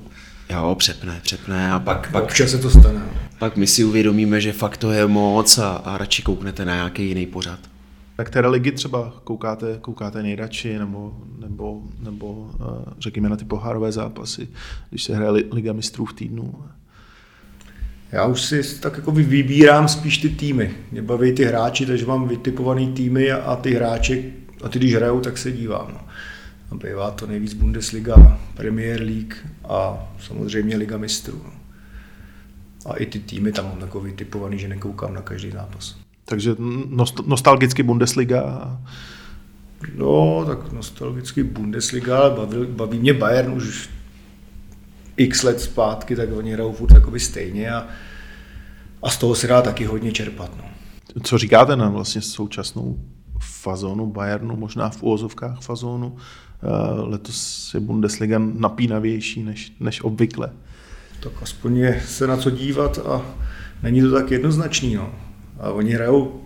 Jo, 0.49 0.75
přepne, 0.79 1.19
přepne 1.23 1.71
a 1.71 1.79
pak, 1.79 2.11
pak, 2.11 2.23
Občas 2.23 2.49
se 2.49 2.57
to 2.57 2.69
stane. 2.69 2.99
No. 2.99 3.09
pak 3.39 3.57
my 3.57 3.67
si 3.67 3.83
uvědomíme, 3.83 4.41
že 4.41 4.53
fakt 4.53 4.77
to 4.77 4.91
je 4.91 5.07
moc 5.07 5.57
a, 5.57 5.71
a 5.71 5.97
radši 5.97 6.21
kouknete 6.21 6.65
na 6.65 6.75
nějaký 6.75 7.07
jiný 7.07 7.25
pořad. 7.25 7.59
Tak 8.15 8.27
které 8.27 8.47
ligy 8.47 8.71
třeba 8.71 9.13
koukáte, 9.23 9.77
koukáte 9.81 10.23
nejradši, 10.23 10.79
nebo, 10.79 11.17
nebo, 11.39 11.81
nebo 11.99 12.51
řekněme 12.99 13.29
na 13.29 13.35
ty 13.35 13.45
pohárové 13.45 13.91
zápasy, 13.91 14.47
když 14.89 15.03
se 15.03 15.15
hraje 15.15 15.31
Liga 15.51 15.73
mistrů 15.73 16.05
v 16.05 16.13
týdnu? 16.13 16.53
Já 18.11 18.25
už 18.25 18.41
si 18.41 18.79
tak 18.79 18.97
jako 18.97 19.11
vybírám 19.11 19.87
spíš 19.87 20.17
ty 20.17 20.29
týmy. 20.29 20.71
Mě 20.91 21.01
baví 21.01 21.31
ty 21.31 21.45
hráči, 21.45 21.85
takže 21.85 22.05
mám 22.05 22.27
vytipovaný 22.27 22.87
týmy 22.93 23.31
a, 23.31 23.37
a 23.37 23.55
ty 23.55 23.73
hráče, 23.73 24.23
a 24.63 24.69
ty 24.69 24.79
když 24.79 24.95
hrajou, 24.95 25.19
tak 25.19 25.37
se 25.37 25.51
dívám. 25.51 25.87
No. 25.93 25.99
A 26.71 26.75
bývá 26.75 27.11
to 27.11 27.27
nejvíc 27.27 27.53
Bundesliga, 27.53 28.39
Premier 28.55 29.01
League 29.01 29.35
a 29.69 30.07
samozřejmě 30.19 30.77
Liga 30.77 30.97
mistrů. 30.97 31.41
No. 31.45 31.51
A 32.85 32.95
i 32.95 33.05
ty 33.05 33.19
týmy 33.19 33.51
tam 33.51 33.65
mám 33.65 33.77
takový 33.77 34.11
typovaný, 34.11 34.59
že 34.59 34.67
nekoukám 34.67 35.13
na 35.13 35.21
každý 35.21 35.51
zápas. 35.51 35.97
Takže 36.25 36.55
nostalgicky 37.25 37.83
Bundesliga? 37.83 38.77
No, 39.95 40.45
tak 40.47 40.71
nostalgicky 40.71 41.43
Bundesliga, 41.43 42.29
baví, 42.29 42.57
baví 42.67 42.99
mě 42.99 43.13
Bayern 43.13 43.53
už 43.53 43.89
x 45.17 45.43
let 45.43 45.61
zpátky, 45.61 46.15
tak 46.15 46.29
oni 46.31 46.53
hrajou 46.53 46.73
furt 46.73 46.93
jakoby 46.93 47.19
stejně 47.19 47.71
a, 47.71 47.87
a 49.03 49.09
z 49.09 49.17
toho 49.17 49.35
se 49.35 49.47
dá 49.47 49.61
taky 49.61 49.85
hodně 49.85 50.11
čerpat. 50.11 50.51
No. 50.57 50.63
Co 51.23 51.37
říkáte 51.37 51.75
na 51.75 51.89
vlastně 51.89 52.21
současnou 52.21 52.99
fazonu 53.39 54.05
Bayernu, 54.05 54.55
možná 54.55 54.89
v 54.89 55.03
úvozovkách 55.03 55.61
fazonu? 55.61 56.15
Eh, 56.63 57.01
letos 57.01 57.71
je 57.73 57.79
Bundesliga 57.79 58.39
napínavější 58.39 59.43
než, 59.43 59.73
než 59.79 60.01
obvykle. 60.01 60.49
Tak 61.19 61.31
aspoň 61.41 61.77
je 61.77 62.01
se 62.05 62.27
na 62.27 62.37
co 62.37 62.49
dívat 62.49 62.99
a 63.05 63.21
není 63.83 64.01
to 64.01 64.11
tak 64.11 64.31
jednoznačný. 64.31 64.95
No. 64.95 65.11
A 65.59 65.69
oni 65.69 65.91
hrajou, 65.91 66.41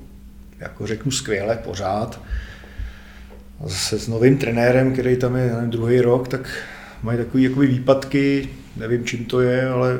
jako 0.60 0.88
řeknu, 0.88 1.12
skvěle, 1.12 1.58
pořád. 1.58 2.22
A 3.60 3.68
zase 3.68 4.00
s 4.00 4.08
novým 4.08 4.38
trenérem, 4.38 4.94
který 4.94 5.16
tam 5.16 5.36
je 5.36 5.52
nevím, 5.54 5.70
druhý 5.70 6.02
rok, 6.02 6.28
tak 6.28 6.64
mají 7.04 7.18
takové 7.18 7.44
jakoby 7.44 7.68
výpadky, 7.68 8.50
nevím 8.76 9.06
čím 9.06 9.26
to 9.26 9.42
je, 9.42 9.70
ale 9.70 10.00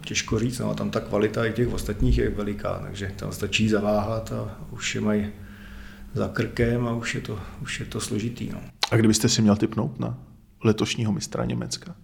těžko 0.00 0.38
říct, 0.38 0.58
no, 0.58 0.74
tam 0.74 0.90
ta 0.90 1.00
kvalita 1.00 1.46
i 1.46 1.52
těch 1.52 1.68
ostatních 1.68 2.18
je 2.18 2.30
veliká, 2.30 2.78
takže 2.78 3.12
tam 3.16 3.32
stačí 3.32 3.68
zaváhat 3.68 4.32
a 4.32 4.58
už 4.70 4.94
je 4.94 5.00
mají 5.00 5.26
za 6.14 6.28
krkem 6.28 6.86
a 6.86 6.92
už 6.94 7.14
je 7.14 7.20
to, 7.20 7.38
už 7.62 7.80
je 7.80 7.86
to 7.86 8.00
složitý. 8.00 8.48
No. 8.52 8.60
A 8.90 8.96
kdybyste 8.96 9.28
si 9.28 9.42
měl 9.42 9.56
typnout 9.56 10.00
na 10.00 10.18
letošního 10.64 11.12
mistra 11.12 11.44
Německa? 11.44 11.94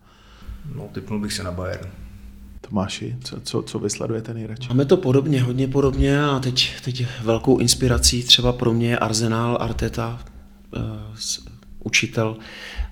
No, 0.74 0.88
typnul 0.92 1.20
bych 1.20 1.32
se 1.32 1.42
na 1.42 1.52
Bayern. 1.52 1.90
Tomáši, 2.60 3.16
co, 3.24 3.40
co, 3.40 3.62
co 3.62 3.78
vysledujete 3.78 4.34
nejradši? 4.34 4.68
Máme 4.68 4.84
to 4.84 4.96
podobně, 4.96 5.42
hodně 5.42 5.68
podobně 5.68 6.24
a 6.24 6.38
teď, 6.38 6.80
teď 6.84 7.06
velkou 7.22 7.58
inspirací 7.58 8.22
třeba 8.22 8.52
pro 8.52 8.72
mě 8.72 8.90
je 8.90 8.98
Arsenal 8.98 9.58
Arteta, 9.60 10.20
uh, 10.76 10.82
učitel, 11.78 12.36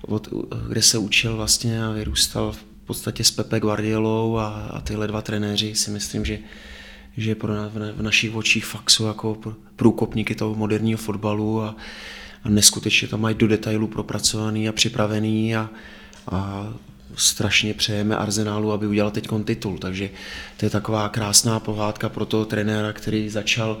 od, 0.01 0.27
kde 0.67 0.81
se 0.81 0.97
učil 0.97 1.35
vlastně 1.35 1.85
a 1.85 1.91
vyrůstal 1.91 2.51
v 2.51 2.63
podstatě 2.85 3.23
s 3.23 3.31
Pepe 3.31 3.59
Guardiolou 3.59 4.37
a, 4.37 4.47
a 4.47 4.81
tyhle 4.81 5.07
dva 5.07 5.21
trenéři 5.21 5.75
si 5.75 5.91
myslím, 5.91 6.25
že 6.25 6.39
že 7.17 7.35
pro 7.35 7.55
na, 7.55 7.71
v 7.95 8.01
našich 8.01 8.35
očích 8.35 8.65
fakt 8.65 8.89
jsou 8.89 9.05
jako 9.05 9.37
průkopníky 9.75 10.35
toho 10.35 10.55
moderního 10.55 10.97
fotbalu 10.97 11.61
a, 11.61 11.75
a 12.43 12.49
neskutečně 12.49 13.07
tam 13.07 13.21
mají 13.21 13.35
do 13.35 13.47
detailu 13.47 13.87
propracovaný 13.87 14.69
a 14.69 14.71
připravený 14.71 15.55
a, 15.55 15.69
a 16.31 16.67
strašně 17.15 17.73
přejeme 17.73 18.17
Arsenálu, 18.17 18.71
aby 18.71 18.87
udělal 18.87 19.11
teď 19.11 19.27
titul, 19.43 19.77
takže 19.77 20.09
to 20.57 20.65
je 20.65 20.69
taková 20.69 21.09
krásná 21.09 21.59
pohádka 21.59 22.09
pro 22.09 22.25
toho 22.25 22.45
trenéra, 22.45 22.93
který 22.93 23.29
začal 23.29 23.77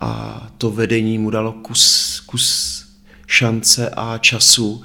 a 0.00 0.42
to 0.58 0.70
vedení 0.70 1.18
mu 1.18 1.30
dalo 1.30 1.52
kus, 1.52 2.20
kus 2.26 2.84
šance 3.26 3.90
a 3.90 4.18
času 4.18 4.84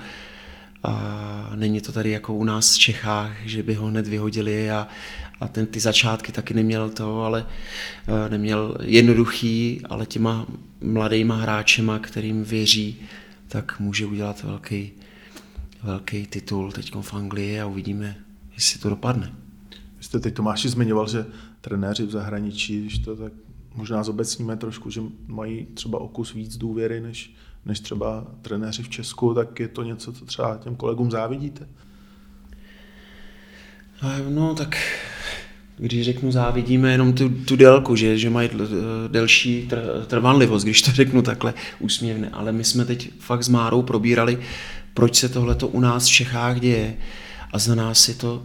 a 0.84 1.52
není 1.56 1.82
to 1.82 1.92
tady 1.92 2.12
jako 2.12 2.34
u 2.34 2.44
nás 2.44 2.76
v 2.76 2.80
Čechách, 2.80 3.38
že 3.46 3.64
by 3.64 3.74
ho 3.74 3.88
hned 3.88 4.08
vyhodili 4.08 4.72
a, 4.72 4.88
a 5.40 5.48
ten, 5.48 5.66
ty 5.66 5.80
začátky 5.80 6.32
taky 6.32 6.54
neměl 6.54 6.90
to, 6.90 7.24
ale 7.24 7.46
e, 8.08 8.30
neměl 8.30 8.78
jednoduchý, 8.82 9.82
ale 9.90 10.06
těma 10.06 10.46
mladýma 10.82 11.36
hráčema, 11.36 12.00
kterým 12.00 12.44
věří, 12.44 13.02
tak 13.48 13.80
může 13.80 14.06
udělat 14.06 14.44
velký, 14.44 14.92
velký 15.84 16.26
titul 16.26 16.72
teď 16.72 16.96
v 17.02 17.14
Anglii 17.14 17.62
a 17.62 17.66
uvidíme, 17.66 18.16
jestli 18.54 18.80
to 18.80 18.90
dopadne. 18.90 19.34
Vy 19.98 20.04
jste 20.04 20.20
teď 20.20 20.34
Tomáši 20.34 20.70
zmiňoval, 20.70 21.10
že 21.10 21.26
trenéři 21.62 22.06
v 22.06 22.12
zahraničí, 22.12 22.82
když 22.82 23.00
to 23.00 23.16
tak 23.16 23.34
možná 23.76 24.04
zobecníme 24.04 24.58
trošku, 24.58 24.90
že 24.90 25.02
mají 25.28 25.66
třeba 25.66 26.00
okus 26.00 26.34
víc 26.34 26.58
důvěry 26.58 27.02
než, 27.02 27.34
než 27.66 27.80
třeba 27.80 28.28
trenéři 28.42 28.84
v 28.84 28.90
Česku, 28.90 29.34
tak 29.34 29.60
je 29.60 29.68
to 29.68 29.84
něco, 29.84 30.14
co 30.14 30.26
třeba 30.26 30.58
těm 30.58 30.76
kolegům 30.76 31.12
závidíte? 31.12 31.68
No 34.30 34.56
tak 34.56 34.78
když 35.78 36.06
řeknu 36.06 36.32
závidíme 36.32 36.92
jenom 36.92 37.14
tu, 37.14 37.30
tu 37.30 37.56
délku, 37.56 37.96
že, 37.96 38.18
že 38.18 38.30
mají 38.30 38.50
delší 39.08 39.70
trvanlivost, 40.08 40.66
když 40.66 40.82
to 40.82 40.92
řeknu 40.92 41.22
takhle 41.22 41.54
úsměvně. 41.80 42.30
Ale 42.30 42.52
my 42.52 42.64
jsme 42.64 42.86
teď 42.86 43.12
fakt 43.20 43.44
s 43.44 43.50
Márou 43.50 43.82
probírali, 43.82 44.40
proč 44.94 45.16
se 45.16 45.30
tohle 45.30 45.56
u 45.56 45.80
nás 45.80 46.06
v 46.06 46.12
Čechách 46.12 46.60
děje. 46.60 46.98
A 47.52 47.60
za 47.60 47.76
nás 47.76 48.08
je 48.08 48.16
to 48.16 48.44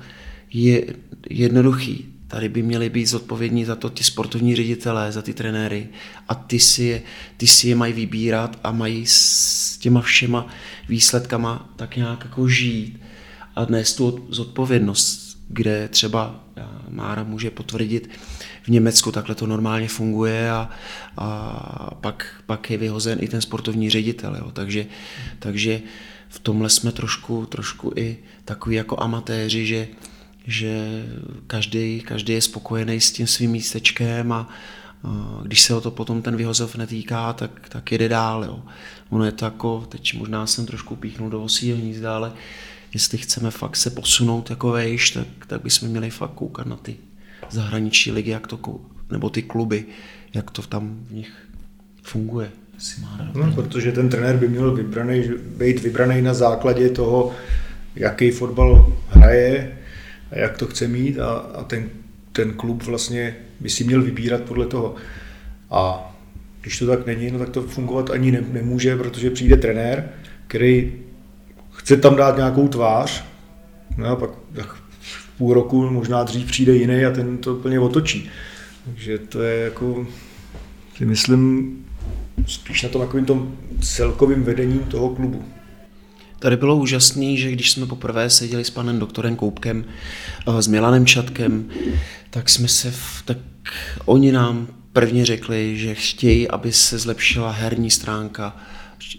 je 0.53 0.95
jednoduchý. 1.31 2.16
Tady 2.29 2.49
by 2.49 2.63
měli 2.63 2.91
být 2.91 3.07
zodpovědní 3.07 3.65
za 3.65 3.75
to 3.75 3.89
ti 3.89 4.05
sportovní 4.05 4.57
ředitelé, 4.57 5.13
za 5.13 5.23
ty 5.23 5.35
trenéry 5.35 5.89
a 6.29 6.35
ty 6.35 6.59
si, 6.59 6.85
je, 6.85 7.03
ty 7.37 7.47
si 7.47 7.69
je 7.69 7.75
mají 7.75 7.93
vybírat 7.93 8.59
a 8.65 8.73
mají 8.73 9.07
s 9.07 9.79
těma 9.79 10.01
všema 10.01 10.47
výsledkama 10.89 11.73
tak 11.77 11.97
nějak 11.97 12.25
jako 12.25 12.49
žít 12.49 13.01
a 13.57 13.65
dnes 13.65 13.95
tu 13.95 14.27
zodpovědnost, 14.31 15.39
kde 15.49 15.89
třeba 15.89 16.45
Mára 16.89 17.23
může 17.23 17.51
potvrdit, 17.51 18.11
v 18.63 18.69
Německu 18.69 19.13
takhle 19.13 19.35
to 19.35 19.47
normálně 19.47 19.89
funguje 19.89 20.51
a, 20.51 20.71
a 21.17 21.95
pak, 22.01 22.43
pak 22.47 22.71
je 22.71 22.79
vyhozen 22.79 23.19
i 23.21 23.29
ten 23.29 23.41
sportovní 23.41 23.91
ředitel. 23.91 24.37
Jo. 24.37 24.51
Takže, 24.51 24.87
takže 25.39 25.83
v 26.29 26.39
tomhle 26.39 26.71
jsme 26.71 26.93
trošku, 26.93 27.47
trošku 27.47 27.93
i 27.97 28.19
takový 28.45 28.77
jako 28.77 29.03
amatéři, 29.03 29.67
že, 29.67 29.89
že 30.47 31.05
každý, 31.47 32.01
každý 32.01 32.33
je 32.33 32.43
spokojený 32.43 33.01
s 33.01 33.13
tím 33.13 33.27
svým 33.27 33.51
místečkem 33.51 34.33
a, 34.33 34.49
když 35.43 35.63
se 35.63 35.75
o 35.75 35.81
to 35.81 35.91
potom 35.91 36.23
ten 36.23 36.37
vyhozov 36.37 36.77
netýká, 36.77 37.33
tak, 37.33 37.69
tak 37.69 37.93
jede 37.93 38.09
dál. 38.09 38.45
Jo. 38.45 38.63
Ono 39.11 39.25
je 39.25 39.33
to 39.33 39.45
jako, 39.45 39.87
teď 39.89 40.19
možná 40.19 40.47
jsem 40.47 40.67
trošku 40.67 40.97
píchnul 40.97 41.31
do 41.31 41.43
osího 41.43 41.79
hnízda, 41.79 42.17
ale 42.17 42.33
jestli 42.95 43.19
chceme 43.19 43.51
fakt 43.51 43.77
se 43.77 43.91
posunout 43.91 44.51
jako 44.51 44.71
vejš, 44.71 45.11
tak, 45.11 45.27
tak 45.47 45.63
bychom 45.63 45.89
měli 45.89 46.11
fakt 46.11 46.31
koukat 46.31 46.67
na 46.67 46.77
ty 46.77 46.97
zahraniční 47.51 48.13
ligy, 48.13 48.31
jak 48.31 48.47
to, 48.47 48.81
nebo 49.11 49.31
ty 49.31 49.43
kluby, 49.43 49.85
jak 50.35 50.51
to 50.51 50.63
tam 50.63 50.99
v 51.09 51.13
nich 51.13 51.33
funguje. 52.03 52.51
No, 53.35 53.53
protože 53.53 53.93
ten 53.93 54.09
trenér 54.09 54.37
by 54.37 54.49
měl 54.49 54.75
vybraný, 54.75 55.23
být 55.57 55.81
vybraný 55.81 56.23
na 56.23 56.35
základě 56.35 56.89
toho, 56.89 57.35
jaký 57.95 58.31
fotbal 58.31 58.93
hraje, 59.09 59.79
jak 60.31 60.59
to 60.59 60.67
chce 60.67 60.89
mít 60.89 61.19
a, 61.19 61.31
a 61.35 61.65
ten, 61.65 61.91
ten 62.33 62.53
klub 62.53 62.83
vlastně 62.83 63.37
by 63.61 63.71
si 63.71 63.85
měl 63.85 64.03
vybírat 64.03 64.43
podle 64.43 64.67
toho. 64.67 64.95
A 65.71 66.13
když 66.61 66.79
to 66.79 66.87
tak 66.87 67.07
není, 67.07 67.31
no 67.31 67.39
tak 67.39 67.49
to 67.49 67.63
fungovat 67.63 68.11
ani 68.11 68.31
ne, 68.31 68.45
nemůže, 68.53 68.97
protože 68.97 69.31
přijde 69.31 69.57
trenér, 69.57 70.09
který 70.47 70.93
chce 71.71 71.97
tam 71.97 72.17
dát 72.17 72.37
nějakou 72.37 72.69
tvář, 72.69 73.25
no 73.97 74.07
a 74.07 74.17
pak 74.17 74.31
tak 74.55 74.75
v 75.01 75.39
půl 75.39 75.55
roku, 75.55 75.91
možná 75.91 76.23
dřív 76.23 76.47
přijde 76.47 76.75
jiný 76.75 77.05
a 77.05 77.11
ten 77.11 77.39
to 77.39 77.55
úplně 77.55 77.81
otočí. 77.81 78.31
Takže 78.85 79.19
to 79.19 79.43
je 79.43 79.65
jako, 79.65 80.07
si 80.97 81.05
myslím, 81.07 81.77
spíš 82.47 82.83
na 82.83 82.89
tom 82.89 83.03
takovým 83.03 83.25
tom 83.25 83.57
celkovým 83.81 84.43
vedením 84.43 84.79
toho 84.79 85.09
klubu. 85.09 85.45
Tady 86.39 86.57
bylo 86.57 86.77
úžasné, 86.77 87.37
že 87.37 87.51
když 87.51 87.71
jsme 87.71 87.87
poprvé 87.87 88.31
seděli 88.31 88.65
s 88.65 88.71
panem 88.71 88.99
doktorem 88.99 89.37
Koupkem, 89.37 89.85
eh, 90.49 90.63
s 90.63 90.67
Milanem 90.67 91.07
Čatkem, 91.07 91.71
tak 92.31 92.49
jsme 92.49 92.69
se, 92.69 92.91
v, 92.91 93.23
tak 93.25 93.39
oni 94.05 94.33
nám 94.33 94.69
prvně 94.93 95.27
řekli, 95.27 95.79
že 95.79 95.95
chtějí, 95.95 96.49
aby 96.49 96.73
se 96.73 96.99
zlepšila 96.99 97.51
herní 97.51 97.91
stránka 97.91 98.57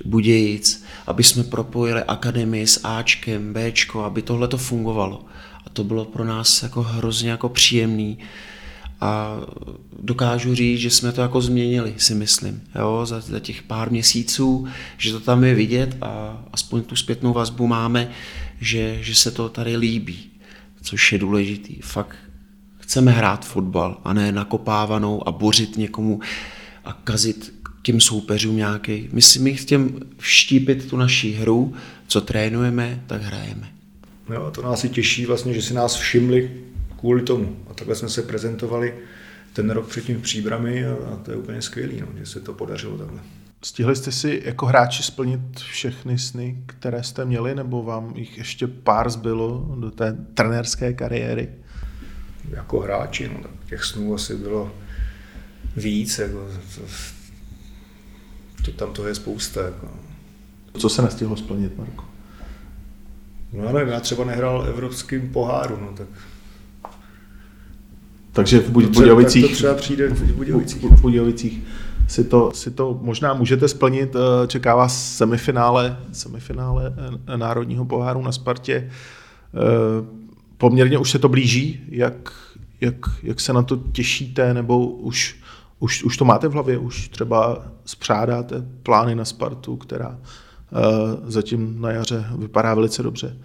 Budějic, 0.06 0.86
aby 1.08 1.24
jsme 1.24 1.44
propojili 1.44 2.04
akademii 2.04 2.68
s 2.68 2.80
Ačkem, 2.84 3.54
Bčko, 3.54 4.04
aby 4.04 4.22
tohle 4.22 4.48
to 4.48 4.58
fungovalo. 4.58 5.26
A 5.66 5.70
to 5.70 5.84
bylo 5.84 6.06
pro 6.06 6.26
nás 6.26 6.64
jako 6.64 6.84
hrozně 6.84 7.30
jako 7.30 7.50
příjemný 7.50 8.18
a 9.02 9.38
dokážu 10.00 10.56
říct, 10.56 10.80
že 10.80 10.90
jsme 10.90 11.12
to 11.12 11.22
jako 11.22 11.42
změnili, 11.42 11.94
si 11.98 12.16
myslím, 12.16 12.62
jo, 12.76 13.06
za, 13.06 13.20
za 13.20 13.40
těch 13.40 13.64
pár 13.64 13.92
měsíců, 13.92 14.68
že 14.98 15.12
to 15.12 15.20
tam 15.20 15.44
je 15.44 15.56
vidět 15.56 15.98
a 16.02 16.44
aspoň 16.54 16.84
tu 16.84 16.96
zpětnou 16.96 17.34
vazbu 17.34 17.68
máme, 17.68 18.12
že, 18.62 18.98
že 19.02 19.16
se 19.16 19.32
to 19.32 19.50
tady 19.50 19.78
líbí, 19.78 20.30
což 20.82 21.12
je 21.12 21.20
důležitý. 21.20 21.76
Fakt 21.82 22.18
chceme 22.80 23.12
hrát 23.12 23.46
fotbal 23.46 23.98
a 24.04 24.14
ne 24.14 24.32
nakopávanou 24.32 25.28
a 25.28 25.32
bořit 25.32 25.78
někomu 25.78 26.20
a 26.86 26.94
kazit 26.94 27.54
těm 27.82 28.02
soupeřům 28.02 28.56
nějaký. 28.56 29.10
My 29.12 29.22
si 29.22 29.40
my 29.40 29.56
chceme 29.56 29.90
vštípit 30.18 30.90
tu 30.90 30.98
naší 30.98 31.34
hru, 31.34 31.74
co 32.08 32.22
trénujeme, 32.22 33.04
tak 33.08 33.22
hrajeme. 33.22 33.68
Jo, 34.34 34.52
to 34.56 34.62
nás 34.62 34.84
i 34.84 34.90
těší 34.90 35.26
vlastně, 35.26 35.54
že 35.54 35.62
si 35.62 35.74
nás 35.74 35.96
všimli 35.96 36.52
kvůli 36.98 37.22
tomu. 37.22 37.58
A 37.70 37.74
takhle 37.74 37.96
jsme 37.96 38.10
se 38.10 38.22
prezentovali 38.22 38.96
ten 39.54 39.70
rok 39.70 39.88
předtím 39.88 40.18
v 40.18 40.22
Příbrami 40.22 40.86
a, 40.86 40.94
a 40.94 41.16
to 41.16 41.32
je 41.32 41.38
úplně 41.38 41.62
skvělý, 41.62 42.02
no, 42.02 42.08
že 42.20 42.26
se 42.26 42.40
to 42.40 42.54
podařilo 42.54 42.98
takhle. 42.98 43.20
Stihli 43.64 43.96
jste 43.96 44.12
si 44.12 44.42
jako 44.46 44.66
hráči 44.66 45.04
splnit 45.04 45.60
všechny 45.60 46.20
sny, 46.20 46.64
které 46.66 47.04
jste 47.04 47.26
měli, 47.26 47.56
nebo 47.56 47.84
vám 47.84 48.14
jich 48.16 48.38
ještě 48.38 48.68
pár 48.68 49.10
zbylo 49.10 49.76
do 49.80 49.92
té 49.92 50.18
trenérské 50.34 50.94
kariéry? 50.94 51.50
Jako 52.50 52.80
hráči, 52.80 53.30
no, 53.34 53.40
tak 53.42 53.52
těch 53.70 53.84
snů 53.84 54.16
asi 54.16 54.36
bylo 54.36 54.72
víc, 55.76 56.20
jako, 56.20 56.48
to, 56.76 56.82
to, 58.66 58.72
tam 58.72 58.94
toho 58.94 59.08
je 59.08 59.16
spousta. 59.16 59.62
Jako. 59.66 59.90
Co 60.80 60.90
se 60.90 61.02
nestihlo 61.02 61.38
splnit, 61.38 61.78
Marko? 61.78 62.06
No 63.54 63.74
nevím, 63.74 63.94
já 63.94 64.00
třeba 64.00 64.26
nehrál 64.26 64.66
evropským 64.68 65.30
poháru, 65.30 65.78
no 65.82 65.94
tak 65.98 66.08
takže 68.38 68.60
v 68.60 68.70
Budějovicích, 68.70 69.50
to 69.50 69.56
třeba 69.56 69.74
přijde 69.74 70.08
v 70.08 70.36
Budějovicích. 70.36 70.84
V 70.84 71.02
Budějovicích 71.02 71.64
si 72.08 72.24
to, 72.24 72.52
si 72.54 72.72
to 72.72 73.00
možná 73.02 73.34
můžete 73.34 73.68
splnit. 73.68 74.16
Eh, 74.16 74.48
čeká 74.48 74.76
vás 74.76 75.16
semifinále, 75.18 75.98
semifinále 76.12 76.94
eh, 77.28 77.38
Národního 77.38 77.86
poháru 77.86 78.22
na 78.22 78.32
Spartě. 78.32 78.74
Eh, 78.74 79.60
poměrně 80.58 80.98
už 80.98 81.12
se 81.12 81.20
to 81.20 81.30
blíží. 81.30 81.80
Jak, 81.90 82.34
jak, 82.82 82.96
jak 83.24 83.40
se 83.40 83.54
na 83.54 83.62
to 83.62 83.76
těšíte, 83.92 84.54
nebo 84.54 84.88
už, 84.88 85.36
už, 85.80 86.04
už 86.04 86.18
to 86.18 86.26
máte 86.26 86.48
v 86.48 86.52
hlavě? 86.52 86.78
Už 86.78 87.10
třeba 87.10 87.66
spřádáte 87.86 88.66
plány 88.84 89.16
na 89.16 89.26
Spartu, 89.26 89.76
která 89.76 90.18
zatím 91.28 91.82
na 91.82 91.92
jaře 91.92 92.26
vypadá 92.38 92.74
velice 92.74 93.04
dobře? 93.04 93.38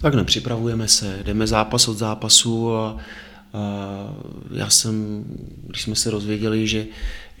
Tak 0.00 0.14
nepřipravujeme 0.14 0.88
se, 0.88 1.18
jdeme 1.24 1.46
zápas 1.46 1.88
od 1.88 1.98
zápasu 1.98 2.76
a 2.76 2.96
já 4.50 4.70
jsem, 4.70 5.24
když 5.66 5.82
jsme 5.82 5.94
se 5.94 6.10
rozvěděli, 6.10 6.66
že, 6.66 6.86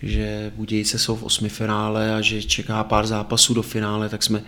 že 0.02 0.52
Budějice 0.56 0.98
jsou 0.98 1.16
v 1.16 1.22
osmi 1.22 1.48
finále 1.48 2.14
a 2.14 2.20
že 2.20 2.42
čeká 2.42 2.84
pár 2.84 3.06
zápasů 3.06 3.54
do 3.54 3.62
finále, 3.62 4.08
tak 4.08 4.22
jsme, 4.22 4.42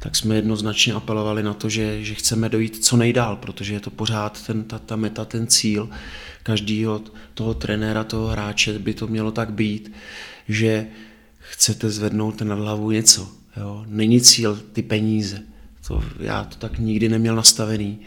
tak 0.00 0.16
jsme 0.16 0.34
jednoznačně 0.36 0.92
apelovali 0.92 1.42
na 1.42 1.54
to, 1.54 1.68
že, 1.68 2.04
že 2.04 2.14
chceme 2.14 2.48
dojít 2.48 2.84
co 2.84 2.96
nejdál, 2.96 3.36
protože 3.36 3.74
je 3.74 3.80
to 3.80 3.90
pořád 3.90 4.46
ten, 4.46 4.64
ta, 4.64 4.78
ta 4.78 4.96
meta, 4.96 5.24
ten 5.24 5.46
cíl 5.46 5.88
každého 6.42 7.02
toho 7.34 7.54
trenéra, 7.54 8.04
toho 8.04 8.26
hráče 8.26 8.78
by 8.78 8.94
to 8.94 9.06
mělo 9.06 9.32
tak 9.32 9.52
být, 9.52 9.92
že 10.48 10.86
chcete 11.38 11.90
zvednout 11.90 12.40
nad 12.40 12.58
hlavu 12.58 12.90
něco. 12.90 13.28
Jo? 13.56 13.84
Není 13.88 14.20
cíl 14.20 14.62
ty 14.72 14.82
peníze. 14.82 15.42
To, 15.88 16.04
já 16.20 16.44
to 16.44 16.56
tak 16.56 16.78
nikdy 16.78 17.08
neměl 17.08 17.36
nastavený. 17.36 17.98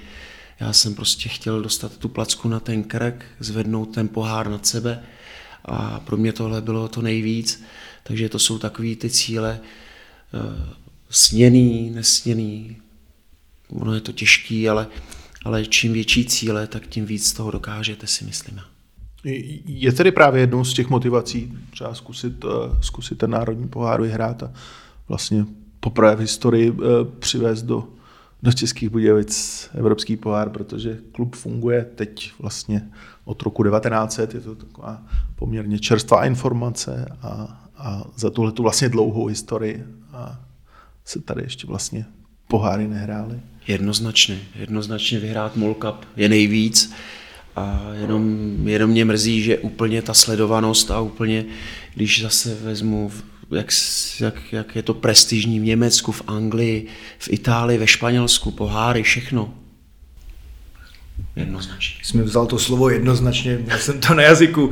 Já 0.59 0.73
jsem 0.73 0.95
prostě 0.95 1.29
chtěl 1.29 1.61
dostat 1.61 1.97
tu 1.97 2.09
placku 2.09 2.47
na 2.47 2.59
ten 2.59 2.83
krk, 2.83 3.25
zvednout 3.39 3.85
ten 3.85 4.07
pohár 4.07 4.49
nad 4.49 4.65
sebe 4.65 5.03
a 5.65 5.99
pro 5.99 6.17
mě 6.17 6.33
tohle 6.33 6.61
bylo 6.61 6.87
to 6.87 7.01
nejvíc. 7.01 7.63
Takže 8.03 8.29
to 8.29 8.39
jsou 8.39 8.59
takové 8.59 8.95
ty 8.95 9.09
cíle 9.09 9.59
uh, 10.33 10.69
sněný, 11.09 11.89
nesněný. 11.89 12.77
Ono 13.69 13.93
je 13.93 14.01
to 14.01 14.11
těžký, 14.11 14.69
ale, 14.69 14.87
ale 15.45 15.65
čím 15.65 15.93
větší 15.93 16.25
cíle, 16.25 16.67
tak 16.67 16.87
tím 16.87 17.05
víc 17.05 17.33
toho 17.33 17.51
dokážete, 17.51 18.07
si 18.07 18.25
myslím. 18.25 18.59
Je 19.65 19.91
tedy 19.91 20.11
právě 20.11 20.41
jednou 20.41 20.63
z 20.63 20.73
těch 20.73 20.89
motivací 20.89 21.53
třeba 21.69 21.95
zkusit, 21.95 22.43
uh, 22.43 22.51
zkusit 22.81 23.17
ten 23.17 23.29
národní 23.29 23.67
pohár 23.67 24.01
vyhrát 24.01 24.43
a 24.43 24.53
vlastně 25.07 25.45
poprvé 25.79 26.15
v 26.15 26.19
historii 26.19 26.71
uh, 26.71 26.79
přivést 27.19 27.63
do 27.63 27.87
do 28.43 28.51
Českých 28.51 28.89
Budějovic 28.89 29.69
Evropský 29.73 30.17
pohár, 30.17 30.49
protože 30.49 30.97
klub 31.11 31.35
funguje 31.35 31.85
teď 31.95 32.31
vlastně 32.39 32.89
od 33.25 33.41
roku 33.41 33.63
1900, 33.63 34.33
je 34.33 34.39
to 34.39 34.55
taková 34.55 35.03
poměrně 35.35 35.79
čerstvá 35.79 36.25
informace 36.25 37.15
a, 37.21 37.61
a 37.77 38.03
za 38.15 38.29
tuhle 38.29 38.51
tu 38.51 38.63
vlastně 38.63 38.89
dlouhou 38.89 39.25
historii 39.25 39.83
a 40.13 40.39
se 41.05 41.19
tady 41.19 41.43
ještě 41.43 41.67
vlastně 41.67 42.05
poháry 42.47 42.88
nehrály. 42.88 43.39
Jednoznačně, 43.67 44.39
jednoznačně 44.55 45.19
vyhrát 45.19 45.55
MOL 45.55 45.73
Cup 45.73 46.05
je 46.15 46.29
nejvíc 46.29 46.93
a 47.55 47.81
jenom, 47.93 48.38
jenom 48.67 48.89
mě 48.89 49.05
mrzí, 49.05 49.41
že 49.41 49.57
úplně 49.57 50.01
ta 50.01 50.13
sledovanost 50.13 50.91
a 50.91 50.99
úplně, 50.99 51.45
když 51.95 52.21
zase 52.21 52.55
vezmu, 52.55 53.11
jak, 53.51 53.67
jak, 54.19 54.53
jak 54.53 54.75
je 54.75 54.83
to 54.83 54.93
prestižní 54.93 55.59
v 55.59 55.63
Německu, 55.63 56.11
v 56.11 56.21
Anglii, 56.27 56.87
v 57.19 57.29
Itálii, 57.31 57.77
ve 57.77 57.87
Španělsku, 57.87 58.51
poháry, 58.51 59.03
všechno. 59.03 59.53
Jednoznačně. 61.35 61.99
Jsem 62.03 62.23
vzal 62.23 62.45
to 62.45 62.59
slovo 62.59 62.89
jednoznačně, 62.89 63.57
měl 63.65 63.77
jsem 63.77 63.99
to 63.99 64.13
na 64.13 64.23
jazyku 64.23 64.71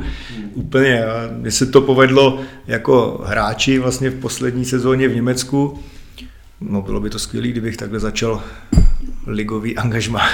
úplně. 0.54 1.02
Mně 1.36 1.50
se 1.50 1.66
to 1.66 1.80
povedlo 1.80 2.40
jako 2.66 3.24
hráči 3.26 3.78
vlastně 3.78 4.10
v 4.10 4.20
poslední 4.20 4.64
sezóně 4.64 5.08
v 5.08 5.14
Německu. 5.14 5.82
No 6.60 6.82
bylo 6.82 7.00
by 7.00 7.10
to 7.10 7.18
skvělé, 7.18 7.48
kdybych 7.48 7.76
takhle 7.76 8.00
začal 8.00 8.42
ligový 9.26 9.76
angažma. 9.76 10.28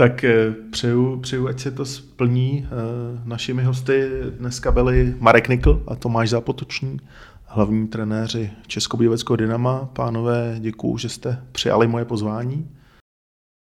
Tak 0.00 0.24
eh, 0.24 0.54
přeju, 0.70 1.20
přeju, 1.20 1.48
ať 1.48 1.60
se 1.60 1.70
to 1.70 1.84
splní. 1.84 2.66
Eh, 2.66 3.20
našimi 3.24 3.62
hosty 3.62 4.10
dneska 4.38 4.72
byli 4.72 5.14
Marek 5.18 5.48
Nikl 5.48 5.82
a 5.86 5.94
Tomáš 5.94 6.30
Zápotoční, 6.30 7.00
hlavní 7.44 7.88
trenéři 7.88 8.50
Českobíleckého 8.66 9.36
Dynama. 9.36 9.90
Pánové, 9.92 10.56
děkuju, 10.58 10.98
že 10.98 11.08
jste 11.08 11.44
přijali 11.52 11.86
moje 11.86 12.04
pozvání. 12.04 12.68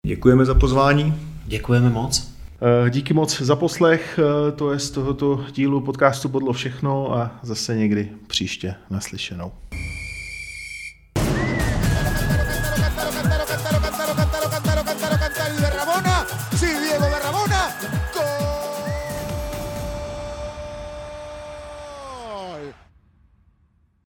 Děkujeme 0.07 0.45
za 0.45 0.55
pozvání. 0.55 1.15
Děkujeme 1.47 1.91
moc. 1.91 2.33
Eh, 2.87 2.91
díky 2.91 3.15
moc 3.15 3.41
za 3.41 3.57
poslech, 3.57 4.21
to 4.57 4.73
je 4.73 4.79
z 4.79 4.91
tohoto 4.91 5.45
dílu 5.53 5.81
podcastu 5.81 6.29
Podlo 6.29 6.53
všechno 6.53 7.15
a 7.15 7.39
zase 7.43 7.77
někdy 7.77 8.11
příště 8.27 8.75
naslyšenou. 8.91 9.53